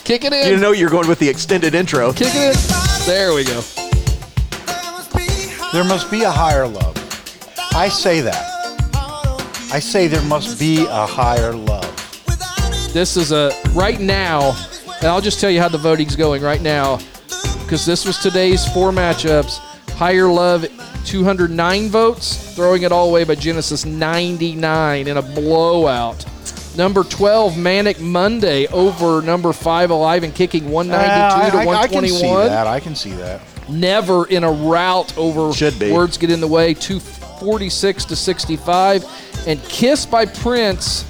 [0.05, 2.13] kick it in, You know you're going with the extended intro.
[2.13, 3.05] kick it in.
[3.05, 3.61] There we go.
[5.73, 6.97] There must be a higher love.
[7.75, 8.47] I say that.
[9.73, 11.83] I say there must be a higher love.
[12.93, 14.57] This is a right now,
[14.99, 17.01] and I'll just tell you how the voting's going right now,
[17.65, 19.59] because this was today's four matchups.
[19.97, 20.65] Higher Love,
[21.07, 26.25] 209 votes, throwing it all away by Genesis 99 in a blowout.
[26.81, 31.87] Number 12, Manic Monday over number five, Alive and Kicking, 192 Uh, to I, I
[31.87, 32.67] can see that.
[32.67, 33.43] I can see that.
[33.69, 35.93] Never in a rout over Should be.
[35.93, 39.05] Words Get in the Way, 246 to 65.
[39.47, 41.05] And Kiss by Prince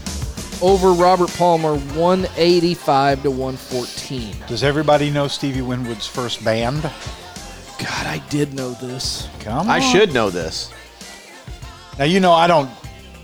[0.60, 4.34] over Robert Palmer, 185 to 114.
[4.48, 6.82] Does everybody know Stevie Winwood's first band?
[6.82, 9.28] God, I did know this.
[9.38, 9.70] Come on.
[9.70, 10.74] I should know this.
[11.96, 12.68] Now you know I don't.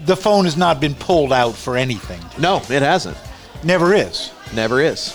[0.07, 2.20] The phone has not been pulled out for anything.
[2.40, 3.16] No, it hasn't.
[3.64, 4.30] Never is.
[4.54, 5.14] Never is.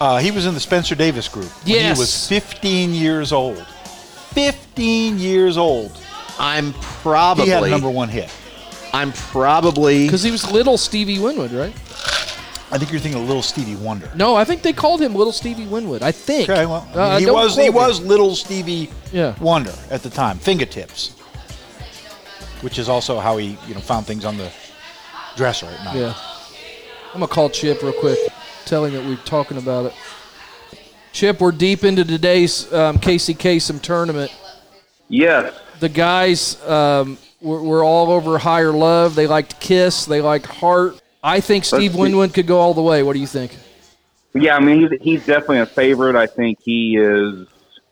[0.00, 1.50] Uh, he was in the Spencer Davis group.
[1.64, 1.96] when Yes.
[1.96, 3.58] He was 15 years old.
[4.32, 5.92] 15 years old.
[6.38, 7.44] I'm probably.
[7.46, 8.32] He had a number one hit.
[8.92, 10.04] I'm probably.
[10.04, 11.74] Because he was little Stevie Winwood, right?
[12.70, 14.10] I think you're thinking of Little Stevie Wonder.
[14.14, 16.02] No, I think they called him Little Stevie Winwood.
[16.02, 16.50] I think.
[16.50, 19.34] Okay, well, Uh, he was he was Little Stevie Yeah.
[19.40, 20.38] Wonder at the time.
[20.38, 21.12] Fingertips,
[22.62, 24.52] which is also how he you know found things on the
[25.36, 25.96] dresser at night.
[25.96, 26.14] Yeah.
[27.14, 28.18] I'm gonna call Chip real quick,
[28.66, 29.94] telling that we're talking about it.
[31.12, 34.30] Chip, we're deep into today's um, Casey Kasem tournament.
[35.08, 35.58] Yes.
[35.80, 39.14] The guys um, were, were all over higher love.
[39.14, 40.04] They liked Kiss.
[40.04, 41.00] They liked Heart.
[41.22, 41.98] I think Steve see.
[41.98, 43.02] Winwood could go all the way.
[43.02, 43.56] What do you think?
[44.34, 46.14] Yeah, I mean, he's, he's definitely a favorite.
[46.14, 47.48] I think he is.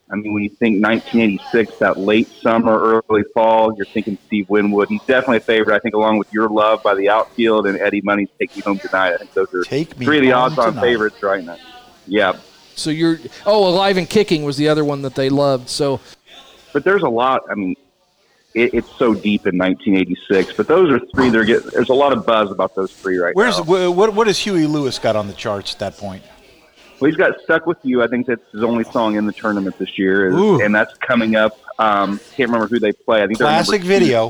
[0.08, 4.88] I mean, when you think 1986, that late summer, early fall, you're thinking Steve Winwood.
[4.88, 5.74] He's definitely a favorite.
[5.74, 8.78] I think, along with Your Love by the Outfield and Eddie Money's Take Me Home
[8.78, 9.14] Tonight.
[9.14, 11.56] I think those are Take three of the odds-on favorites right now.
[12.06, 12.38] Yeah,
[12.76, 15.68] So you're oh, Alive and Kicking was the other one that they loved.
[15.68, 16.00] So
[16.76, 17.42] but there's a lot.
[17.50, 17.74] I mean,
[18.52, 20.52] it, it's so deep in 1986.
[20.52, 21.30] But those are three.
[21.30, 23.64] They're get, there's a lot of buzz about those three right Where's now.
[23.64, 26.22] Where's what what has Huey Lewis got on the charts at that point?
[27.00, 29.78] Well, he's got "Stuck with You." I think that's his only song in the tournament
[29.78, 31.58] this year, is- and that's coming up.
[31.78, 33.22] Um, can't remember who they play.
[33.22, 34.28] I think they're Classic video.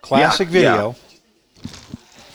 [0.00, 0.96] Classic Yeah, video.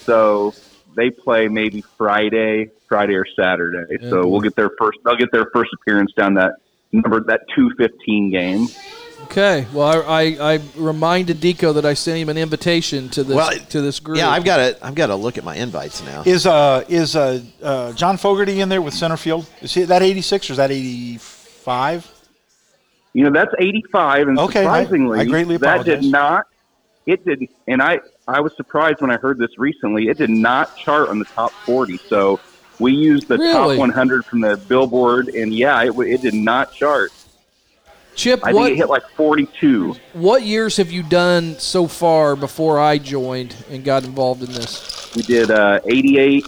[0.06, 0.54] So
[0.96, 3.98] they play maybe Friday, Friday or Saturday.
[4.02, 4.10] Yeah.
[4.10, 5.00] So we'll get their first.
[5.04, 6.54] They'll get their first appearance down that
[6.94, 8.68] number that two fifteen game.
[9.24, 13.36] Okay, well I, I, I reminded Deco that I sent him an invitation to this
[13.36, 14.18] Well, to this group.
[14.18, 14.86] Yeah, I've got to.
[14.86, 16.24] I've got to look at my invites now.
[16.26, 19.48] Is uh is uh, uh John Fogerty in there with center field?
[19.62, 22.14] Is he that 86 or is that 85?
[23.14, 25.86] You know that's eighty five, and Okay, surprisingly, I greatly apologize.
[25.86, 26.46] that did not.
[27.08, 30.10] It did, and I I was surprised when I heard this recently.
[30.10, 31.98] It did not chart on the top forty.
[31.98, 32.40] So
[32.78, 33.54] we used the Really?
[33.54, 37.12] top one hundred from the Billboard, and yeah, it it did not chart.
[38.18, 39.96] Chip, I what it hit like forty two.
[40.14, 45.14] what years have you done so far before I joined and got involved in this?
[45.16, 46.46] We did uh, 88,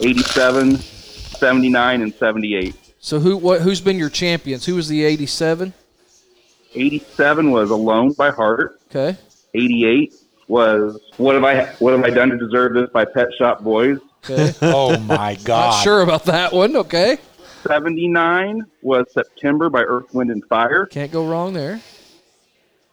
[0.00, 2.74] 87, 79, and 78.
[3.00, 4.64] So who what who's been your champions?
[4.64, 5.74] Who was the 87?
[6.74, 8.80] 87 was Alone by Heart.
[8.94, 9.18] Okay.
[9.54, 10.14] 88
[10.46, 13.98] was What Have I What Have I Done to Deserve This by Pet Shop Boys.
[14.24, 14.54] Okay.
[14.62, 15.70] Oh my God!
[15.72, 16.76] Not sure about that one.
[16.76, 17.18] Okay.
[17.72, 20.84] 79 was September by Earth, Wind, and Fire.
[20.84, 21.80] Can't go wrong there.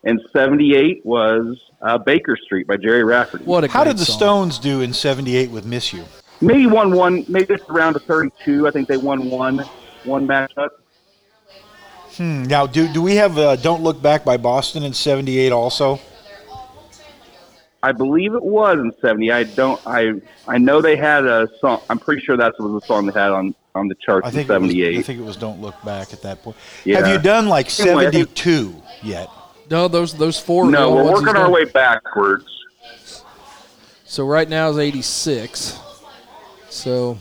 [0.05, 3.43] And 78 was uh, Baker Street by Gerry Rafferty.
[3.43, 4.17] What a How did the song.
[4.51, 6.05] Stones do in '78 with "Miss You"?
[6.39, 8.67] Maybe won one, maybe it's around to 32.
[8.67, 9.57] I think they won one
[10.05, 10.69] one matchup.
[12.15, 15.99] Hmm, now, do do we have uh, "Don't Look Back" by Boston in '78 also?
[17.83, 19.29] I believe it was in '70.
[19.29, 19.81] I don't.
[19.85, 21.81] I I know they had a song.
[21.89, 24.35] I'm pretty sure that was the song they had on on the charts I in
[24.35, 24.97] think it was, '78.
[24.97, 26.57] I think it was "Don't Look Back" at that point.
[26.85, 26.97] Yeah.
[26.99, 29.29] Have you done like Anyway, I think- '72 yet?
[29.69, 30.69] No, those those four.
[30.69, 31.51] no, we're ones working our done.
[31.51, 32.45] way backwards.
[34.05, 35.77] So right now is 86.
[36.71, 37.19] So,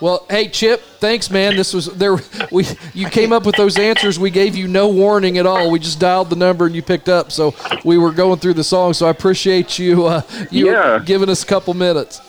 [0.00, 1.54] well, hey Chip, thanks man.
[1.56, 2.16] This was there.
[2.50, 4.18] We you came up with those answers.
[4.18, 5.70] We gave you no warning at all.
[5.70, 7.30] We just dialed the number and you picked up.
[7.32, 8.92] So we were going through the song.
[8.94, 10.98] So I appreciate you uh, you Yeah.
[11.04, 12.20] giving us a couple minutes.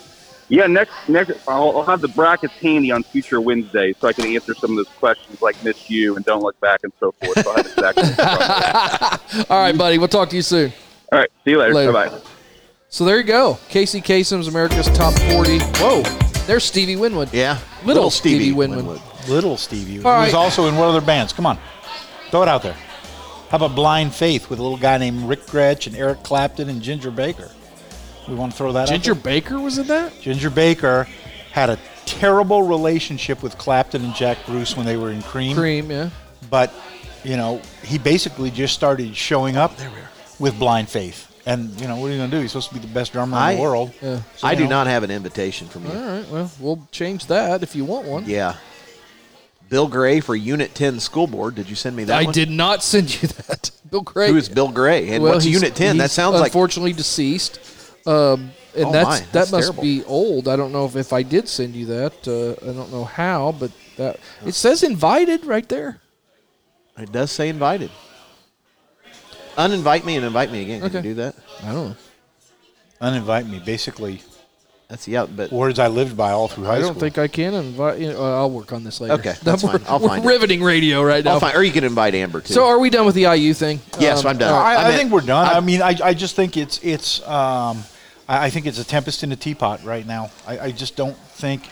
[0.48, 4.26] Yeah, next next I'll, I'll have the brackets handy on future Wednesdays so I can
[4.26, 7.42] answer some of those questions like "Miss You" and "Don't Look Back" and so forth.
[7.42, 9.44] So I'll have exactly.
[9.50, 9.98] All right, buddy.
[9.98, 10.72] We'll talk to you soon.
[11.12, 11.74] All right, see you later.
[11.74, 11.92] Later.
[11.92, 12.20] Bye bye.
[12.88, 13.58] So there you go.
[13.68, 15.58] Casey Kasem's America's Top 40.
[15.78, 16.02] Whoa,
[16.46, 17.32] there's Stevie Winwood.
[17.32, 19.00] Yeah, Little Stevie Winwood.
[19.28, 20.34] Little Stevie, who All was right.
[20.34, 21.32] also in what other bands?
[21.32, 21.58] Come on,
[22.30, 22.76] throw it out there.
[23.48, 26.82] How about Blind Faith with a little guy named Rick Grech and Eric Clapton and
[26.82, 27.50] Ginger Baker?
[28.28, 28.88] We want to throw that out.
[28.88, 30.18] Ginger out Baker was in that?
[30.20, 31.06] Ginger Baker
[31.52, 35.90] had a terrible relationship with Clapton and Jack Bruce when they were in Cream, Cream,
[35.90, 36.10] yeah.
[36.50, 36.72] but
[37.22, 39.90] you know, he basically just started showing up oh,
[40.38, 41.30] with blind faith.
[41.46, 42.40] And you know, what are you going to do?
[42.40, 43.92] He's supposed to be the best drummer in the world.
[44.00, 44.22] Yeah.
[44.36, 45.92] So, I you do know, not have an invitation from you.
[45.92, 46.28] All right.
[46.30, 48.24] Well, we'll change that if you want one.
[48.26, 48.56] Yeah.
[49.68, 51.54] Bill Gray for Unit 10 School Board.
[51.54, 52.34] Did you send me that I one?
[52.34, 53.70] did not send you that.
[53.90, 54.28] Bill Gray.
[54.28, 55.10] Who is Bill Gray?
[55.10, 55.98] And well, what's he's- Unit 10?
[55.98, 57.60] That he's sounds like unfortunately deceased.
[58.06, 59.82] Um, and Oh, that's, my, that must terrible.
[59.82, 60.48] be old.
[60.48, 62.12] I don't know if, if I did send you that.
[62.28, 66.00] Uh, I don't know how, but that it says invited right there.
[66.98, 67.90] it does say invited.
[69.56, 70.80] Uninvite me and invite me again.
[70.80, 70.96] Can Okay.
[70.98, 71.36] you do that?
[71.62, 71.96] I don't know.
[73.00, 73.60] uninvite me.
[73.64, 74.20] Basically,
[74.88, 76.76] That's yeah, but words I lived by all through high school.
[76.76, 77.00] I don't school.
[77.00, 78.00] think I can invite.
[78.00, 79.14] You know, uh, I'll work on this later.
[79.14, 79.82] Okay, that's we're, fine.
[79.88, 80.28] I'll we're find it.
[80.28, 81.34] riveting radio right now.
[81.34, 82.52] I'll find, or you can invite Amber too.
[82.52, 83.80] So are we done with the IU thing?
[84.00, 84.52] Yes, Um, I'm done.
[84.52, 84.74] all right.
[84.74, 85.46] I, I I, meant- think we're done.
[85.46, 87.26] I, I- mean, I, I just think it's it's.
[87.26, 87.84] Um,
[88.28, 90.30] I, I think it's a tempest in a teapot right now.
[90.46, 91.68] I, I just don't think,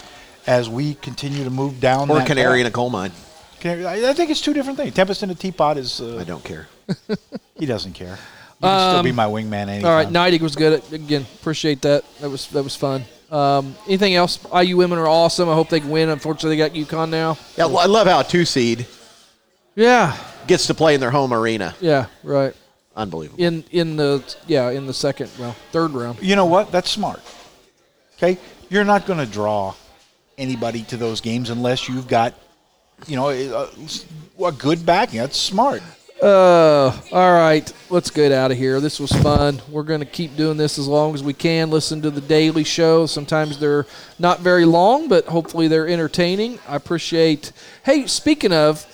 [0.46, 3.12] as we continue to move down, or that canary in a coal mine.
[3.60, 4.94] Canary- I, I think it's two different things.
[4.94, 6.00] Tempest in a teapot is.
[6.00, 6.68] Uh, I don't care.
[7.58, 8.16] He doesn't care.
[8.16, 9.84] He can still be my wingman anytime.
[9.84, 10.82] All right, Neidig was good.
[10.92, 12.02] Again, appreciate that.
[12.20, 13.04] That was that was fun.
[13.30, 14.40] Um, anything else?
[14.52, 15.48] IU women are awesome.
[15.48, 16.08] I hope they can win.
[16.08, 17.38] Unfortunately, they got UConn now.
[17.56, 18.86] Yeah, I love how a two seed
[19.76, 20.16] Yeah,
[20.48, 21.74] gets to play in their home arena.
[21.80, 22.54] yeah, right.
[22.94, 23.42] Unbelievable.
[23.42, 26.22] In in the yeah in the second well third round.
[26.22, 26.70] You know what?
[26.70, 27.20] That's smart.
[28.16, 28.38] Okay,
[28.68, 29.74] you're not going to draw
[30.38, 32.34] anybody to those games unless you've got,
[33.06, 33.68] you know, a,
[34.44, 35.18] a good backing.
[35.18, 35.82] That's smart.
[36.22, 38.80] Uh, all right, let's get out of here.
[38.80, 39.60] This was fun.
[39.68, 41.68] We're going to keep doing this as long as we can.
[41.68, 43.06] Listen to the daily show.
[43.06, 43.86] Sometimes they're
[44.20, 46.60] not very long, but hopefully they're entertaining.
[46.68, 47.50] I appreciate.
[47.84, 48.86] Hey, speaking of,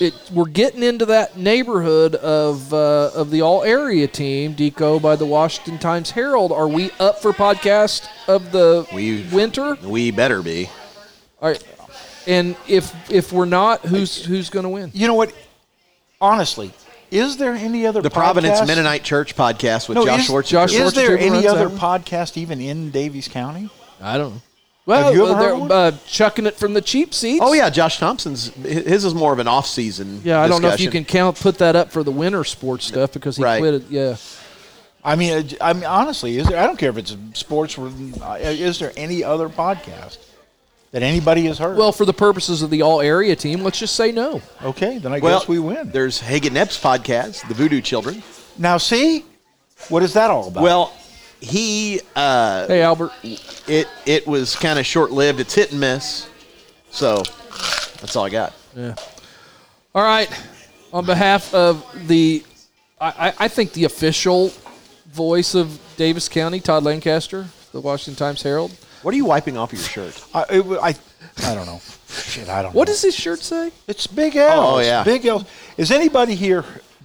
[0.00, 5.16] it, we're getting into that neighborhood of uh, of the all area team, Deco by
[5.16, 6.52] the Washington Times Herald.
[6.52, 9.76] Are we up for podcast of the We- winter?
[9.82, 10.68] We better be.
[11.40, 11.64] All right,
[12.26, 14.90] and if if we're not, who's who's going to win?
[14.94, 15.32] You know what?
[16.20, 16.72] Honestly,
[17.10, 20.48] is there any other The Providence Mennonite Church podcast with No, Josh is- Schwartz.
[20.48, 23.68] Josh Is there any other that podcast even in Daviess County?
[24.00, 24.42] I don't know.
[24.84, 25.70] Well, Have you ever they're, heard of one?
[25.72, 27.40] uh, chucking it from the cheap seats.
[27.44, 30.20] Oh yeah, Josh Thompson's his is more of an off season.
[30.24, 32.86] Yeah, I don't know if you can count put that up for the winter sports
[32.86, 33.60] stuff because he Right.
[33.60, 33.84] quit it.
[33.90, 34.16] Yeah,
[35.04, 36.58] I mean, uh, I mean, honestly, is there?
[36.60, 37.78] I don't care if it's sports.
[37.78, 40.18] uh, Is there any other podcast
[40.90, 41.76] that anybody has heard?
[41.78, 44.42] well, for the purposes of the all area team, let's just say no.
[44.64, 45.90] okay, then I Well, guess we win.
[45.92, 48.20] There's Hagen Epps podcast, the Voodoo Children.
[48.58, 49.24] Now, see,
[49.90, 50.62] what is that all about?
[50.64, 50.92] Well,
[51.42, 53.12] he uh, Hey, Albert.
[53.22, 55.40] it it was kind of short lived.
[55.40, 56.28] It's hit and miss.
[56.90, 57.16] So
[58.00, 58.54] that's all I got.
[58.76, 58.94] Yeah.
[59.94, 60.30] All right.
[60.92, 62.44] On behalf of the,
[63.00, 64.52] I, I, I think the official
[65.06, 68.72] voice of Daviess County, Todd Lancaster, the Washington Times Herald.
[69.02, 70.24] What are you wiping off of your shirt?
[70.34, 70.94] I, it, I,
[71.50, 71.80] I don't know.
[72.08, 72.74] Shit, I don't.
[72.74, 72.92] What know.
[72.92, 73.72] does this shirt say?
[73.88, 74.76] It's Big Al's.
[74.76, 75.02] Oh, yeah.
[75.02, 75.44] Big Al's.
[75.78, 76.64] Is anybody here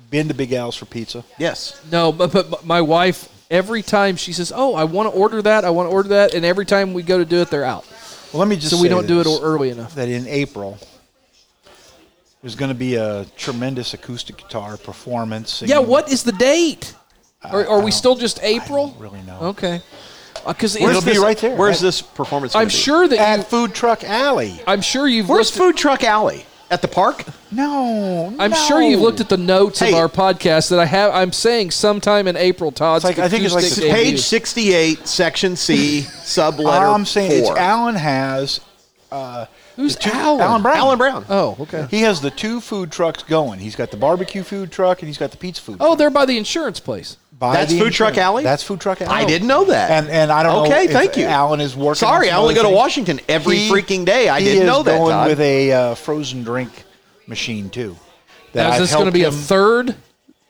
[0.10, 1.24] been to Big Al's for pizza?
[1.40, 1.82] Yes.
[1.90, 5.66] No, but, but my wife, every time she says, "Oh, I want to order that.
[5.66, 7.86] I want to order that," and every time we go to do it, they're out.
[8.32, 8.70] Well, let me just.
[8.76, 9.95] So we don't do it early enough.
[9.95, 10.78] That in April,
[12.41, 15.62] there's going to be a tremendous acoustic guitar performance.
[15.62, 16.93] Yeah, what is the date?
[17.43, 18.89] Are, are we still just April?
[18.89, 19.39] don't really know.
[19.41, 19.82] Okay.
[20.45, 21.56] Because It'll be right there.
[21.56, 22.56] Where's At- this performance?
[22.56, 22.74] I'm gonna be?
[22.74, 24.60] sure that you, At Food Truck Alley.
[24.66, 26.45] I'm sure you've Where's looked Food Truck Alley?
[26.70, 27.24] At the park?
[27.49, 29.89] No, I'm sure you've looked at the notes Hey.
[29.89, 31.13] of our podcast that I have.
[31.13, 34.11] I'm saying sometime in April, Todd's It's like- I think it's like acoustic the- debut.
[34.11, 37.57] Page 68, section C, sub letter I'm saying it's four.
[37.57, 38.59] Alan has
[39.13, 39.45] uh,
[39.78, 40.41] Who's two- Alan?
[40.41, 40.78] Alan Brown.
[40.78, 41.26] Alan Brown.
[41.30, 41.88] Oh, okay.
[41.89, 43.59] He has the two food trucks going.
[43.59, 45.78] He's got the barbecue food truck and he's got the pizza food.
[45.80, 47.15] Oh, they're by the insurance place.
[47.40, 48.44] By That's the Food Truck Alley?
[48.44, 49.14] That's Food Truck Alley.
[49.14, 49.92] I didn't know that.
[49.92, 50.66] And and I don't know.
[50.66, 51.26] Okay, thank you.
[51.26, 51.96] Alan is working.
[52.00, 52.70] Sorry, some I only go to.
[52.70, 54.28] Washington every He- freaking day.
[54.28, 55.28] I didn't know that, Going Todd.
[55.30, 56.84] with a uh, frozen drink
[57.28, 57.96] machine too.
[58.54, 59.96] That Now, is this going to helped be a third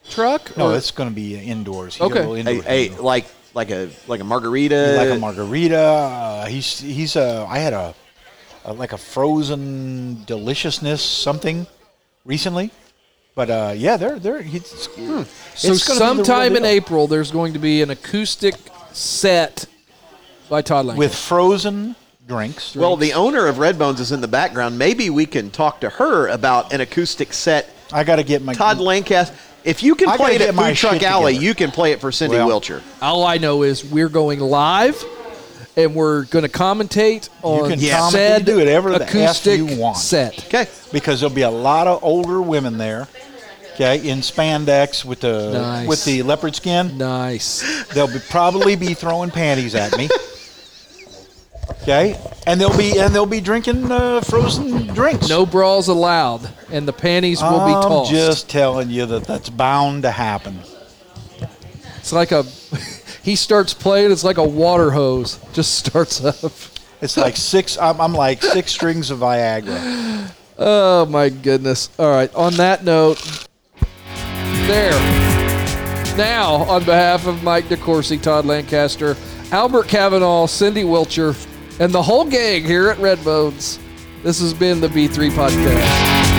[0.09, 0.55] truck?
[0.55, 1.95] No, or- it's going to be indoors.
[1.97, 2.13] He Okay.
[2.13, 4.95] got a little Hey, hey, like like a like a margarita.
[4.97, 5.77] like a margarita.
[5.77, 7.45] Uh, he's he's a.
[7.49, 7.93] I had a,
[8.63, 11.67] a like a frozen deliciousness something
[12.23, 12.71] recently,
[13.37, 14.41] but uh, yeah, they're they're.
[14.43, 16.65] It's, so it's gonna the sometime in.
[16.65, 18.55] April, there's going to be an acoustic
[18.91, 19.65] set
[20.49, 20.97] by Todd Lang.
[20.97, 21.95] with frozen
[22.27, 22.75] drinks.
[22.75, 24.77] Well, the owner of Red Bones is in the background.
[24.79, 27.69] Maybe we can talk to her about an acoustic set.
[27.93, 29.35] I got to get my Todd Lancaster.
[29.63, 31.45] If you can I play it at my Food Truck Alley, together.
[31.45, 32.81] you can play it for Cindy Well, Wilcher.
[33.03, 35.03] All I know is we're going live,
[35.75, 37.95] and we're going to commentate on can Yes.
[37.97, 39.97] comment, said you do whatever the acoustic you want.
[39.97, 40.45] set.
[40.47, 40.67] Okay.
[40.91, 43.07] because there'll be a lot of older women there.
[43.79, 45.87] Okay, in spandex with the Nice.
[45.87, 46.97] with the leopard skin.
[46.97, 47.85] Nice.
[47.93, 50.09] They'll be, probably be throwing panties at me.
[51.83, 55.29] Okay, and they'll be and they'll be drinking uh, frozen drinks.
[55.29, 58.09] No brawls allowed, and the panties will be tossed.
[58.09, 60.59] I'm just telling you that that's bound to happen.
[61.97, 62.43] It's like a.
[63.21, 64.13] He starts playing.
[64.13, 65.37] It's like a water hose.
[65.51, 66.53] Just starts up.
[67.01, 67.77] It's like six.
[67.77, 70.31] I'm, I'm like six strings of Viagra.
[70.59, 71.91] Oh my goodness!
[71.99, 72.33] All right.
[72.33, 73.46] On that note,
[74.67, 74.91] there.
[76.17, 79.15] Now, on behalf of Mike DeCourcy, Todd Lancaster,
[79.51, 81.35] Albert Kavanaugh, Cindy Wilcher,
[81.79, 83.79] and the whole gang here at Redbones,
[84.23, 86.37] this has been the B3 Podcast.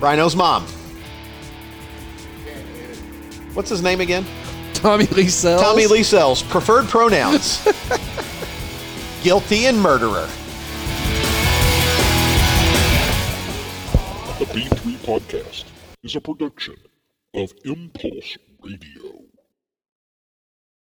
[0.00, 0.64] Rhino's mom.
[3.54, 4.24] What's his name again?
[4.74, 5.62] Tommy Lee Sells.
[5.62, 6.42] Tommy Lee Sells.
[6.42, 7.66] Preferred pronouns.
[9.22, 10.28] Guilty and murderer.
[14.42, 15.66] The B3 Podcast
[16.02, 16.74] is a production
[17.32, 19.21] of Impulse Radio.